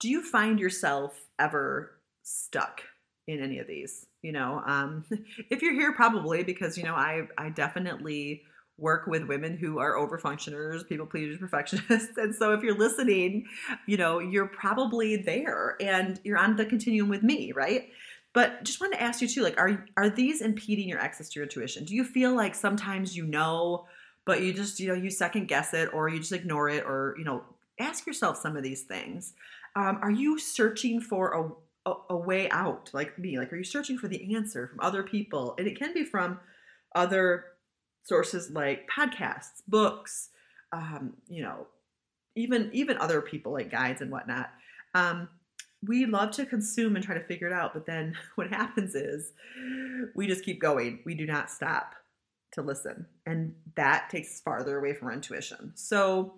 do 0.00 0.08
you 0.08 0.22
find 0.22 0.58
yourself 0.58 1.18
ever 1.38 1.98
stuck 2.22 2.82
in 3.26 3.40
any 3.40 3.58
of 3.58 3.66
these 3.66 4.06
you 4.22 4.32
know 4.32 4.62
um 4.66 5.04
if 5.50 5.62
you're 5.62 5.74
here 5.74 5.92
probably 5.92 6.42
because 6.42 6.76
you 6.76 6.84
know 6.84 6.94
i 6.94 7.22
i 7.38 7.48
definitely 7.48 8.42
work 8.80 9.06
with 9.06 9.24
women 9.28 9.56
who 9.56 9.78
are 9.78 9.94
overfunctioners, 9.94 10.88
people 10.88 11.06
pleasers, 11.06 11.38
perfectionists. 11.38 12.16
And 12.16 12.34
so 12.34 12.52
if 12.52 12.62
you're 12.62 12.76
listening, 12.76 13.46
you 13.86 13.96
know, 13.96 14.18
you're 14.18 14.46
probably 14.46 15.16
there 15.16 15.76
and 15.80 16.18
you're 16.24 16.38
on 16.38 16.56
the 16.56 16.64
continuum 16.64 17.08
with 17.08 17.22
me, 17.22 17.52
right? 17.52 17.88
But 18.32 18.62
just 18.62 18.80
wanted 18.80 18.96
to 18.96 19.02
ask 19.02 19.20
you 19.20 19.28
too, 19.28 19.42
like, 19.42 19.58
are 19.58 19.84
are 19.96 20.08
these 20.08 20.40
impeding 20.40 20.88
your 20.88 21.00
access 21.00 21.28
to 21.30 21.40
your 21.40 21.44
intuition? 21.44 21.84
Do 21.84 21.94
you 21.94 22.04
feel 22.04 22.34
like 22.34 22.54
sometimes 22.54 23.16
you 23.16 23.26
know, 23.26 23.86
but 24.24 24.42
you 24.42 24.52
just 24.52 24.78
you 24.78 24.88
know 24.88 24.94
you 24.94 25.10
second 25.10 25.48
guess 25.48 25.74
it, 25.74 25.92
or 25.92 26.08
you 26.08 26.18
just 26.20 26.32
ignore 26.32 26.68
it, 26.68 26.84
or 26.84 27.14
you 27.18 27.24
know, 27.24 27.42
ask 27.80 28.06
yourself 28.06 28.36
some 28.36 28.56
of 28.56 28.62
these 28.62 28.82
things. 28.82 29.34
Um, 29.74 29.98
are 30.02 30.10
you 30.10 30.38
searching 30.38 31.00
for 31.00 31.56
a, 31.86 31.90
a, 31.90 31.94
a 32.10 32.16
way 32.16 32.48
out, 32.50 32.90
like 32.92 33.18
me? 33.18 33.38
Like, 33.38 33.52
are 33.52 33.56
you 33.56 33.64
searching 33.64 33.98
for 33.98 34.08
the 34.08 34.34
answer 34.34 34.68
from 34.68 34.80
other 34.80 35.02
people? 35.02 35.54
And 35.58 35.66
it 35.66 35.78
can 35.78 35.92
be 35.94 36.04
from 36.04 36.38
other 36.94 37.44
sources 38.04 38.50
like 38.50 38.88
podcasts, 38.88 39.62
books, 39.68 40.30
um, 40.72 41.14
you 41.28 41.42
know, 41.42 41.66
even 42.36 42.70
even 42.72 42.96
other 42.98 43.20
people 43.20 43.52
like 43.52 43.70
guides 43.70 44.00
and 44.00 44.10
whatnot. 44.10 44.50
Um, 44.94 45.28
we 45.86 46.06
love 46.06 46.30
to 46.32 46.46
consume 46.46 46.96
and 46.96 47.04
try 47.04 47.14
to 47.14 47.24
figure 47.24 47.46
it 47.46 47.52
out, 47.52 47.72
but 47.72 47.86
then 47.86 48.16
what 48.34 48.48
happens 48.48 48.94
is 48.94 49.32
we 50.14 50.26
just 50.26 50.44
keep 50.44 50.60
going. 50.60 51.00
We 51.04 51.14
do 51.14 51.26
not 51.26 51.50
stop 51.50 51.94
to 52.52 52.62
listen, 52.62 53.06
and 53.26 53.54
that 53.76 54.10
takes 54.10 54.34
us 54.34 54.40
farther 54.40 54.78
away 54.78 54.94
from 54.94 55.08
our 55.08 55.14
intuition. 55.14 55.72
So, 55.74 56.34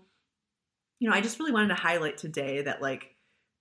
you 0.99 1.09
know, 1.09 1.17
I 1.17 1.21
just 1.21 1.39
really 1.39 1.53
wanted 1.53 1.69
to 1.69 1.83
highlight 1.83 2.19
today 2.19 2.63
that 2.63 2.83
like 2.83 3.17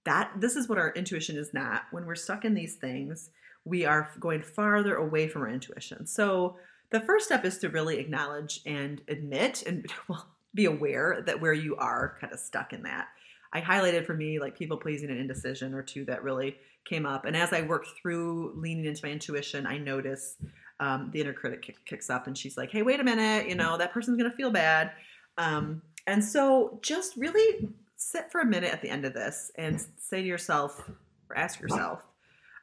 that 0.06 0.32
this 0.38 0.56
is 0.56 0.68
what 0.68 0.78
our 0.78 0.92
intuition 0.92 1.38
is 1.38 1.54
not. 1.54 1.84
When 1.92 2.06
we're 2.06 2.16
stuck 2.16 2.46
in 2.46 2.54
these 2.54 2.76
things, 2.76 3.30
we 3.64 3.86
are 3.86 4.10
going 4.20 4.42
farther 4.42 4.96
away 4.96 5.28
from 5.28 5.44
our 5.44 5.50
intuition. 5.50 6.06
So, 6.06 6.58
the 6.90 7.00
first 7.00 7.26
step 7.26 7.46
is 7.46 7.58
to 7.60 7.70
really 7.70 8.00
acknowledge 8.00 8.60
and 8.66 9.02
admit 9.08 9.64
and 9.66 9.86
well 10.08 10.28
be 10.54 10.66
aware 10.66 11.24
that 11.26 11.40
where 11.40 11.54
you 11.54 11.76
are 11.78 12.18
kind 12.20 12.34
of 12.34 12.40
stuck 12.40 12.74
in 12.74 12.84
that. 12.84 13.08
I 13.53 13.62
highlighted 13.62 14.05
for 14.05 14.13
me 14.13 14.39
like 14.39 14.58
people 14.58 14.77
pleasing 14.77 15.10
and 15.10 15.20
indecision 15.20 15.74
or 15.74 15.84
two 15.84 16.05
that 16.05 16.24
really 16.24 16.55
came 16.86 17.05
up. 17.05 17.25
And 17.25 17.36
as 17.36 17.53
I 17.53 17.62
worked 17.62 17.89
through 18.01 18.53
leaning 18.55 18.86
into 18.86 19.05
my 19.05 19.12
intuition, 19.12 19.67
I 19.67 19.77
notice 19.77 20.38
um, 20.79 21.10
the 21.12 21.22
inner 21.22 21.34
critic 21.34 21.62
kick, 21.62 21.86
kicks 21.86 22.10
up 22.10 22.27
and 22.27 22.38
she's 22.38 22.58
like, 22.58 22.72
hey, 22.72 22.81
wait 22.81 23.00
a 23.00 23.03
minute, 23.03 23.48
you 23.48 23.55
know, 23.55 23.77
that 23.77 23.93
person's 23.93 24.17
going 24.17 24.29
to 24.29 24.36
feel 24.36 24.51
bad. 24.51 24.91
Um, 25.38 25.81
and 26.08 26.24
so 26.24 26.79
just 26.81 27.15
really 27.17 27.70
sit 27.96 28.31
for 28.31 28.41
a 28.41 28.46
minute 28.46 28.74
at 28.74 28.81
the 28.81 28.89
end 28.89 29.05
of 29.05 29.13
this 29.13 29.51
and 29.55 29.84
say 29.98 30.22
to 30.22 30.27
yourself 30.27 30.89
or 31.29 31.38
ask 31.38 31.60
yourself, 31.60 32.01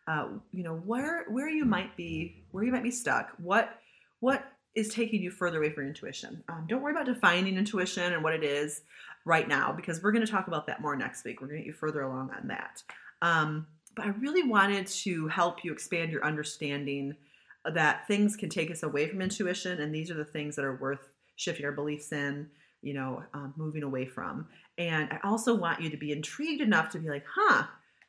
uh, 0.09 0.29
you 0.53 0.65
know, 0.65 0.75
where 0.75 1.27
where 1.29 1.49
you 1.49 1.65
might 1.65 1.97
be, 1.97 2.43
where 2.51 2.65
you 2.65 2.73
might 2.73 2.83
be 2.83 2.91
stuck. 2.91 3.31
What 3.39 3.79
what 4.21 4.45
is 4.79 4.89
taking 4.95 5.21
you 5.21 5.31
further 5.31 5.59
away 5.59 5.71
from 5.71 5.87
intuition. 5.87 6.43
Um, 6.49 6.67
don't 6.69 6.81
worry 6.81 6.93
about 6.93 7.07
defining 7.07 7.57
intuition 7.57 8.13
and 8.13 8.23
what 8.23 8.33
it 8.33 8.45
is 8.45 8.83
right 9.25 9.49
now 9.49 9.73
because 9.73 10.03
we're 10.03 10.13
going 10.13 10.25
to 10.25 10.31
talk 10.31 10.47
about 10.47 10.67
that 10.69 10.81
more 10.81 10.95
next 10.95 11.25
week. 11.25 11.41
We're 11.41 11.49
going 11.49 11.59
to 11.59 11.65
get 11.65 11.67
you 11.67 11.73
further 11.73 12.03
along 12.03 12.31
on 12.31 12.49
that. 12.49 12.83
Um, 13.21 13.67
but 13.97 14.07
I 14.07 14.11
really 14.11 14.45
wanted 14.45 14.87
to 14.87 15.27
help 15.27 15.65
you 15.65 15.73
expand 15.73 16.13
your 16.13 16.25
understanding 16.25 17.17
that 17.65 18.07
things 18.07 18.37
can 18.37 18.49
take 18.49 18.71
us 18.71 18.85
away 18.85 19.09
from 19.09 19.21
intuition, 19.21 19.81
and 19.81 19.93
these 19.93 20.11
are 20.11 20.15
the 20.15 20.25
things 20.25 20.55
that 20.57 20.65
are 20.65 20.77
worth 20.77 21.11
shifting 21.35 21.67
our 21.67 21.73
beliefs 21.73 22.13
in, 22.13 22.49
you 22.81 22.95
know, 22.95 23.25
um, 23.35 23.53
moving 23.57 23.83
away 23.83 24.07
from. 24.07 24.47
And 24.79 25.09
I 25.11 25.19
also 25.25 25.55
want 25.55 25.81
you 25.81 25.91
to 25.91 25.97
be 25.97 26.13
intrigued 26.13 26.63
enough 26.63 26.91
to 26.91 27.01
be 27.01 27.09
like, 27.09 27.25
huh, 27.29 27.65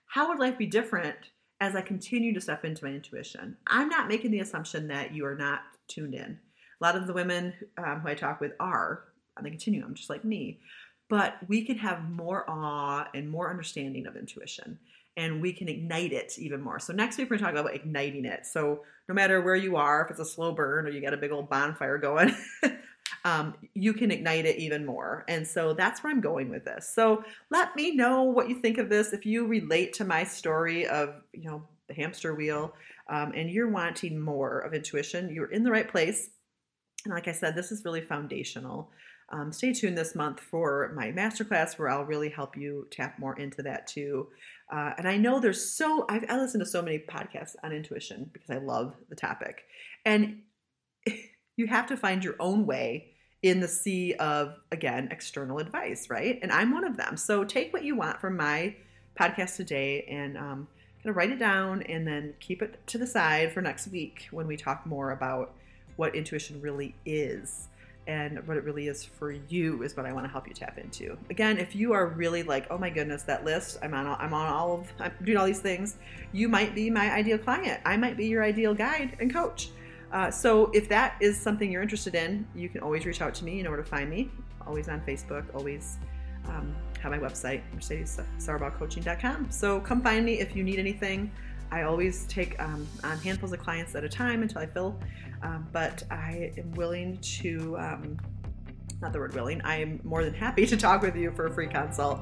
how 0.06 0.30
would 0.30 0.40
life 0.40 0.58
be 0.58 0.68
different 0.68 1.18
as 1.60 1.76
I 1.76 1.82
continue 1.82 2.34
to 2.36 2.42
step 2.42 2.64
into 2.64 2.86
my 2.86 2.92
intuition? 2.92 3.58
I'm 3.66 3.90
not 3.90 4.08
making 4.08 4.32
the 4.32 4.40
assumption 4.40 4.88
that 4.90 5.14
you 5.14 5.26
are 5.26 5.36
not 5.36 5.62
tuned 5.88 6.14
in. 6.14 6.40
A 6.80 6.84
lot 6.84 6.96
of 6.96 7.08
the 7.08 7.14
women 7.14 7.54
um, 7.78 8.02
who 8.02 8.10
I 8.10 8.16
talk 8.16 8.40
with 8.40 8.54
are 8.60 9.04
on 9.38 9.44
the 9.44 9.50
continuum, 9.50 9.94
just 9.94 10.10
like 10.10 10.24
me. 10.24 10.60
But 11.10 11.38
we 11.48 11.66
can 11.66 11.78
have 11.78 12.10
more 12.10 12.46
awe 12.48 13.08
and 13.14 13.30
more 13.30 13.50
understanding 13.50 14.06
of 14.06 14.16
intuition, 14.16 14.78
and 15.18 15.42
we 15.42 15.52
can 15.54 15.68
ignite 15.68 16.14
it 16.14 16.38
even 16.38 16.62
more. 16.62 16.80
So 16.80 16.94
next 16.94 17.18
week 17.18 17.30
we're 17.30 17.38
going 17.38 17.52
to 17.52 17.58
talk 17.58 17.66
about 17.66 17.76
igniting 17.76 18.26
it. 18.26 18.46
So 18.46 18.82
no 19.08 19.16
matter 19.16 19.42
where 19.42 19.56
you 19.56 19.76
are, 19.76 20.06
if 20.06 20.12
it's 20.12 20.20
a 20.20 20.26
slow 20.26 20.52
burn 20.52 20.86
or 20.86 20.90
you 20.90 21.02
got 21.02 21.16
a 21.16 21.18
big 21.18 21.32
old 21.32 21.50
bonfire 21.50 21.98
going, 21.98 22.36
um, 23.26 23.56
you 23.74 23.94
can 23.94 24.12
ignite 24.12 24.46
it 24.46 24.58
even 24.58 24.86
more. 24.86 25.26
And 25.28 25.46
so 25.48 25.74
that's 25.74 26.04
where 26.04 26.12
I'm 26.12 26.22
going 26.22 26.50
with 26.50 26.64
this. 26.64 26.92
So 26.94 27.24
let 27.50 27.76
me 27.76 27.96
know 27.96 28.24
what 28.24 28.50
you 28.50 28.60
think 28.60 28.78
of 28.78 28.88
this. 28.88 29.12
If 29.12 29.26
you 29.26 29.48
relate 29.48 29.94
to 29.94 30.06
my 30.06 30.24
story 30.24 30.88
of 30.88 31.16
you 31.34 31.50
know 31.50 31.64
the 31.88 31.96
hamster 31.96 32.36
wheel, 32.36 32.74
um, 33.10 33.34
and 33.36 33.50
you're 33.50 33.70
wanting 33.70 34.20
more 34.20 34.60
of 34.60 34.74
intuition, 34.74 35.34
you're 35.34 35.52
in 35.52 35.64
the 35.64 35.72
right 35.72 35.88
place. 35.88 36.30
And 37.06 37.14
like 37.14 37.28
I 37.28 37.32
said, 37.32 37.56
this 37.56 37.72
is 37.72 37.86
really 37.86 38.02
foundational. 38.02 38.92
Um, 39.32 39.52
stay 39.52 39.74
tuned 39.74 39.98
this 39.98 40.16
month 40.16 40.40
for 40.40 40.92
my 40.96 41.12
masterclass 41.12 41.78
where 41.78 41.90
I'll 41.90 42.04
really 42.04 42.30
help 42.30 42.58
you 42.58 42.88
tap 42.92 43.20
more 43.20 43.38
into 43.38 43.62
that 43.64 43.88
too. 43.88 44.28
Uh, 44.74 44.94
and 44.98 45.08
I 45.08 45.18
know 45.18 45.40
there's 45.40 45.64
so, 45.74 46.06
I've, 46.10 46.26
I 46.30 46.38
listen 46.38 46.60
to 46.60 46.66
so 46.66 46.82
many 46.82 47.00
podcasts 47.00 47.56
on 47.64 47.72
intuition 47.72 48.30
because 48.34 48.50
I 48.50 48.58
love 48.58 48.96
the 49.10 49.16
topic. 49.16 49.64
And 50.06 50.42
you 51.58 51.68
have 51.68 51.88
to 51.88 51.98
find 51.98 52.24
your 52.24 52.36
own 52.40 52.66
way 52.66 53.12
in 53.42 53.60
the 53.60 53.68
sea 53.68 54.14
of, 54.16 54.56
again, 54.72 55.08
external 55.12 55.60
advice, 55.60 56.10
right? 56.10 56.40
And 56.42 56.52
I'm 56.52 56.72
one 56.72 56.84
of 56.84 56.98
them. 56.98 57.16
So 57.16 57.44
take 57.44 57.72
what 57.72 57.84
you 57.84 57.96
want 57.96 58.20
from 58.20 58.36
my 58.36 58.76
podcast 59.18 59.56
today 59.56 60.06
and 60.10 60.38
um, 60.38 60.68
kind 61.02 61.12
of 61.12 61.16
write 61.16 61.32
it 61.32 61.40
down 61.40 61.84
and 61.84 62.06
then 62.06 62.34
keep 62.40 62.62
it 62.62 62.86
to 62.88 62.98
the 62.98 63.08
side 63.08 63.54
for 63.54 63.62
next 63.62 63.88
week 63.88 64.28
when 64.32 64.48
we 64.48 64.58
talk 64.58 64.86
more 64.86 65.12
about 65.12 65.56
what 66.00 66.16
intuition 66.16 66.62
really 66.62 66.96
is 67.06 67.68
and 68.08 68.48
what 68.48 68.56
it 68.56 68.64
really 68.64 68.88
is 68.88 69.04
for 69.04 69.32
you 69.32 69.84
is 69.84 69.98
what 69.98 70.06
I 70.06 70.14
want 70.14 70.26
to 70.26 70.32
help 70.32 70.48
you 70.48 70.54
tap 70.54 70.78
into. 70.78 71.18
Again, 71.30 71.58
if 71.58 71.76
you 71.76 71.92
are 71.92 72.08
really 72.08 72.42
like, 72.42 72.68
oh 72.72 72.78
my 72.78 72.90
goodness, 72.90 73.24
that 73.24 73.44
list, 73.44 73.78
I'm 73.84 73.94
on, 73.94 74.08
I'm 74.08 74.34
on 74.34 74.48
all 74.48 74.76
of, 74.76 74.94
I'm 74.98 75.12
doing 75.24 75.38
all 75.38 75.46
these 75.46 75.60
things, 75.60 75.98
you 76.32 76.48
might 76.48 76.74
be 76.74 76.90
my 76.90 77.12
ideal 77.12 77.38
client. 77.38 77.82
I 77.86 77.98
might 77.98 78.16
be 78.16 78.28
your 78.28 78.46
ideal 78.46 78.74
guide 78.74 79.18
and 79.20 79.32
coach. 79.32 79.72
Uh, 80.14 80.32
so 80.32 80.72
if 80.72 80.88
that 80.88 81.18
is 81.20 81.38
something 81.38 81.70
you're 81.70 81.84
interested 81.84 82.16
in, 82.16 82.48
you 82.56 82.70
can 82.70 82.80
always 82.80 83.06
reach 83.06 83.22
out 83.22 83.36
to 83.36 83.44
me. 83.44 83.58
You 83.58 83.64
know 83.64 83.70
where 83.70 83.84
to 83.84 83.84
find 83.84 84.10
me. 84.10 84.32
Always 84.66 84.88
on 84.88 85.02
Facebook. 85.02 85.54
Always 85.54 85.98
um, 86.48 86.74
have 87.02 87.12
my 87.12 87.20
website, 87.20 87.62
mercedessauerbachcoaching.com. 87.76 89.52
So 89.52 89.82
come 89.82 90.02
find 90.02 90.26
me 90.26 90.40
if 90.40 90.56
you 90.56 90.64
need 90.64 90.80
anything. 90.80 91.30
I 91.72 91.84
always 91.84 92.26
take 92.26 92.60
um, 92.62 92.88
on 93.04 93.18
handfuls 93.20 93.54
of 93.54 93.60
clients 93.60 93.96
at 93.96 94.04
a 94.04 94.10
time 94.10 94.42
until 94.42 94.62
I 94.62 94.66
fill, 94.66 95.00
um, 95.44 95.68
but 95.72 96.04
I 96.10 96.52
am 96.58 96.72
willing 96.72 97.18
to, 97.18 97.78
um, 97.78 98.18
not 99.02 99.14
the 99.14 99.20
word 99.20 99.34
willing, 99.36 99.62
I 99.62 99.82
am 99.82 100.00
more 100.04 100.24
than 100.24 100.34
happy 100.34 100.66
to 100.68 100.78
talk 100.78 101.02
with 101.02 101.16
you 101.16 101.32
for 101.32 101.46
a 101.46 101.52
free 101.52 101.68
consult. 101.68 102.20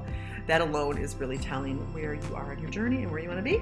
That 0.48 0.62
alone 0.62 0.98
is 0.98 1.16
really 1.16 1.38
telling 1.38 1.78
where 1.94 2.14
you 2.14 2.36
are 2.36 2.54
in 2.54 2.60
your 2.60 2.70
journey 2.70 3.04
and 3.04 3.12
where 3.12 3.20
you 3.20 3.28
want 3.28 3.40
to 3.40 3.44
be. 3.44 3.62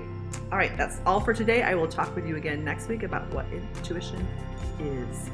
All 0.51 0.57
right, 0.57 0.75
that's 0.77 0.99
all 1.05 1.19
for 1.19 1.33
today. 1.33 1.63
I 1.63 1.73
will 1.73 1.87
talk 1.87 2.15
with 2.15 2.27
you 2.27 2.35
again 2.35 2.63
next 2.63 2.87
week 2.87 3.03
about 3.03 3.31
what 3.33 3.45
intuition 3.51 4.25
is. 4.79 5.29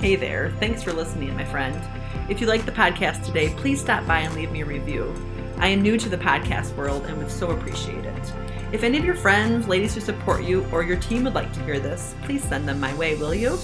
Hey 0.00 0.16
there, 0.16 0.52
thanks 0.58 0.82
for 0.82 0.92
listening, 0.92 1.34
my 1.36 1.44
friend. 1.44 1.80
If 2.28 2.40
you 2.40 2.48
like 2.48 2.64
the 2.64 2.72
podcast 2.72 3.24
today, 3.24 3.54
please 3.56 3.80
stop 3.80 4.04
by 4.06 4.20
and 4.20 4.34
leave 4.34 4.50
me 4.50 4.62
a 4.62 4.64
review. 4.64 5.14
I 5.58 5.68
am 5.68 5.82
new 5.82 5.96
to 5.96 6.08
the 6.08 6.16
podcast 6.16 6.74
world 6.76 7.04
and 7.06 7.18
would 7.18 7.30
so 7.30 7.50
appreciate 7.50 8.04
it. 8.04 8.32
If 8.72 8.82
any 8.82 8.98
of 8.98 9.04
your 9.04 9.14
friends, 9.14 9.68
ladies 9.68 9.94
who 9.94 10.00
support 10.00 10.44
you, 10.44 10.66
or 10.72 10.82
your 10.82 10.96
team 10.96 11.24
would 11.24 11.34
like 11.34 11.52
to 11.52 11.64
hear 11.64 11.78
this, 11.78 12.14
please 12.22 12.42
send 12.42 12.68
them 12.68 12.80
my 12.80 12.94
way, 12.94 13.16
will 13.16 13.34
you? 13.34 13.58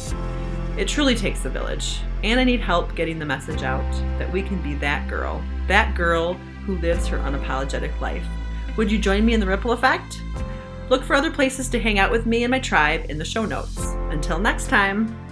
It 0.76 0.86
truly 0.86 1.14
takes 1.14 1.44
a 1.44 1.50
village, 1.50 2.00
and 2.22 2.38
I 2.38 2.44
need 2.44 2.60
help 2.60 2.94
getting 2.94 3.18
the 3.18 3.26
message 3.26 3.62
out 3.62 3.90
that 4.18 4.30
we 4.32 4.42
can 4.42 4.62
be 4.62 4.74
that 4.74 5.08
girl, 5.08 5.42
that 5.66 5.94
girl 5.94 6.34
who 6.66 6.76
lives 6.78 7.06
her 7.06 7.18
unapologetic 7.18 7.98
life. 8.00 8.26
Would 8.76 8.92
you 8.92 8.98
join 8.98 9.24
me 9.24 9.34
in 9.34 9.40
the 9.40 9.46
ripple 9.46 9.72
effect? 9.72 10.22
Look 10.88 11.02
for 11.02 11.16
other 11.16 11.30
places 11.30 11.68
to 11.70 11.80
hang 11.80 11.98
out 11.98 12.10
with 12.10 12.26
me 12.26 12.44
and 12.44 12.50
my 12.50 12.60
tribe 12.60 13.06
in 13.08 13.18
the 13.18 13.24
show 13.24 13.44
notes. 13.44 13.78
Until 14.10 14.38
next 14.38 14.68
time. 14.68 15.27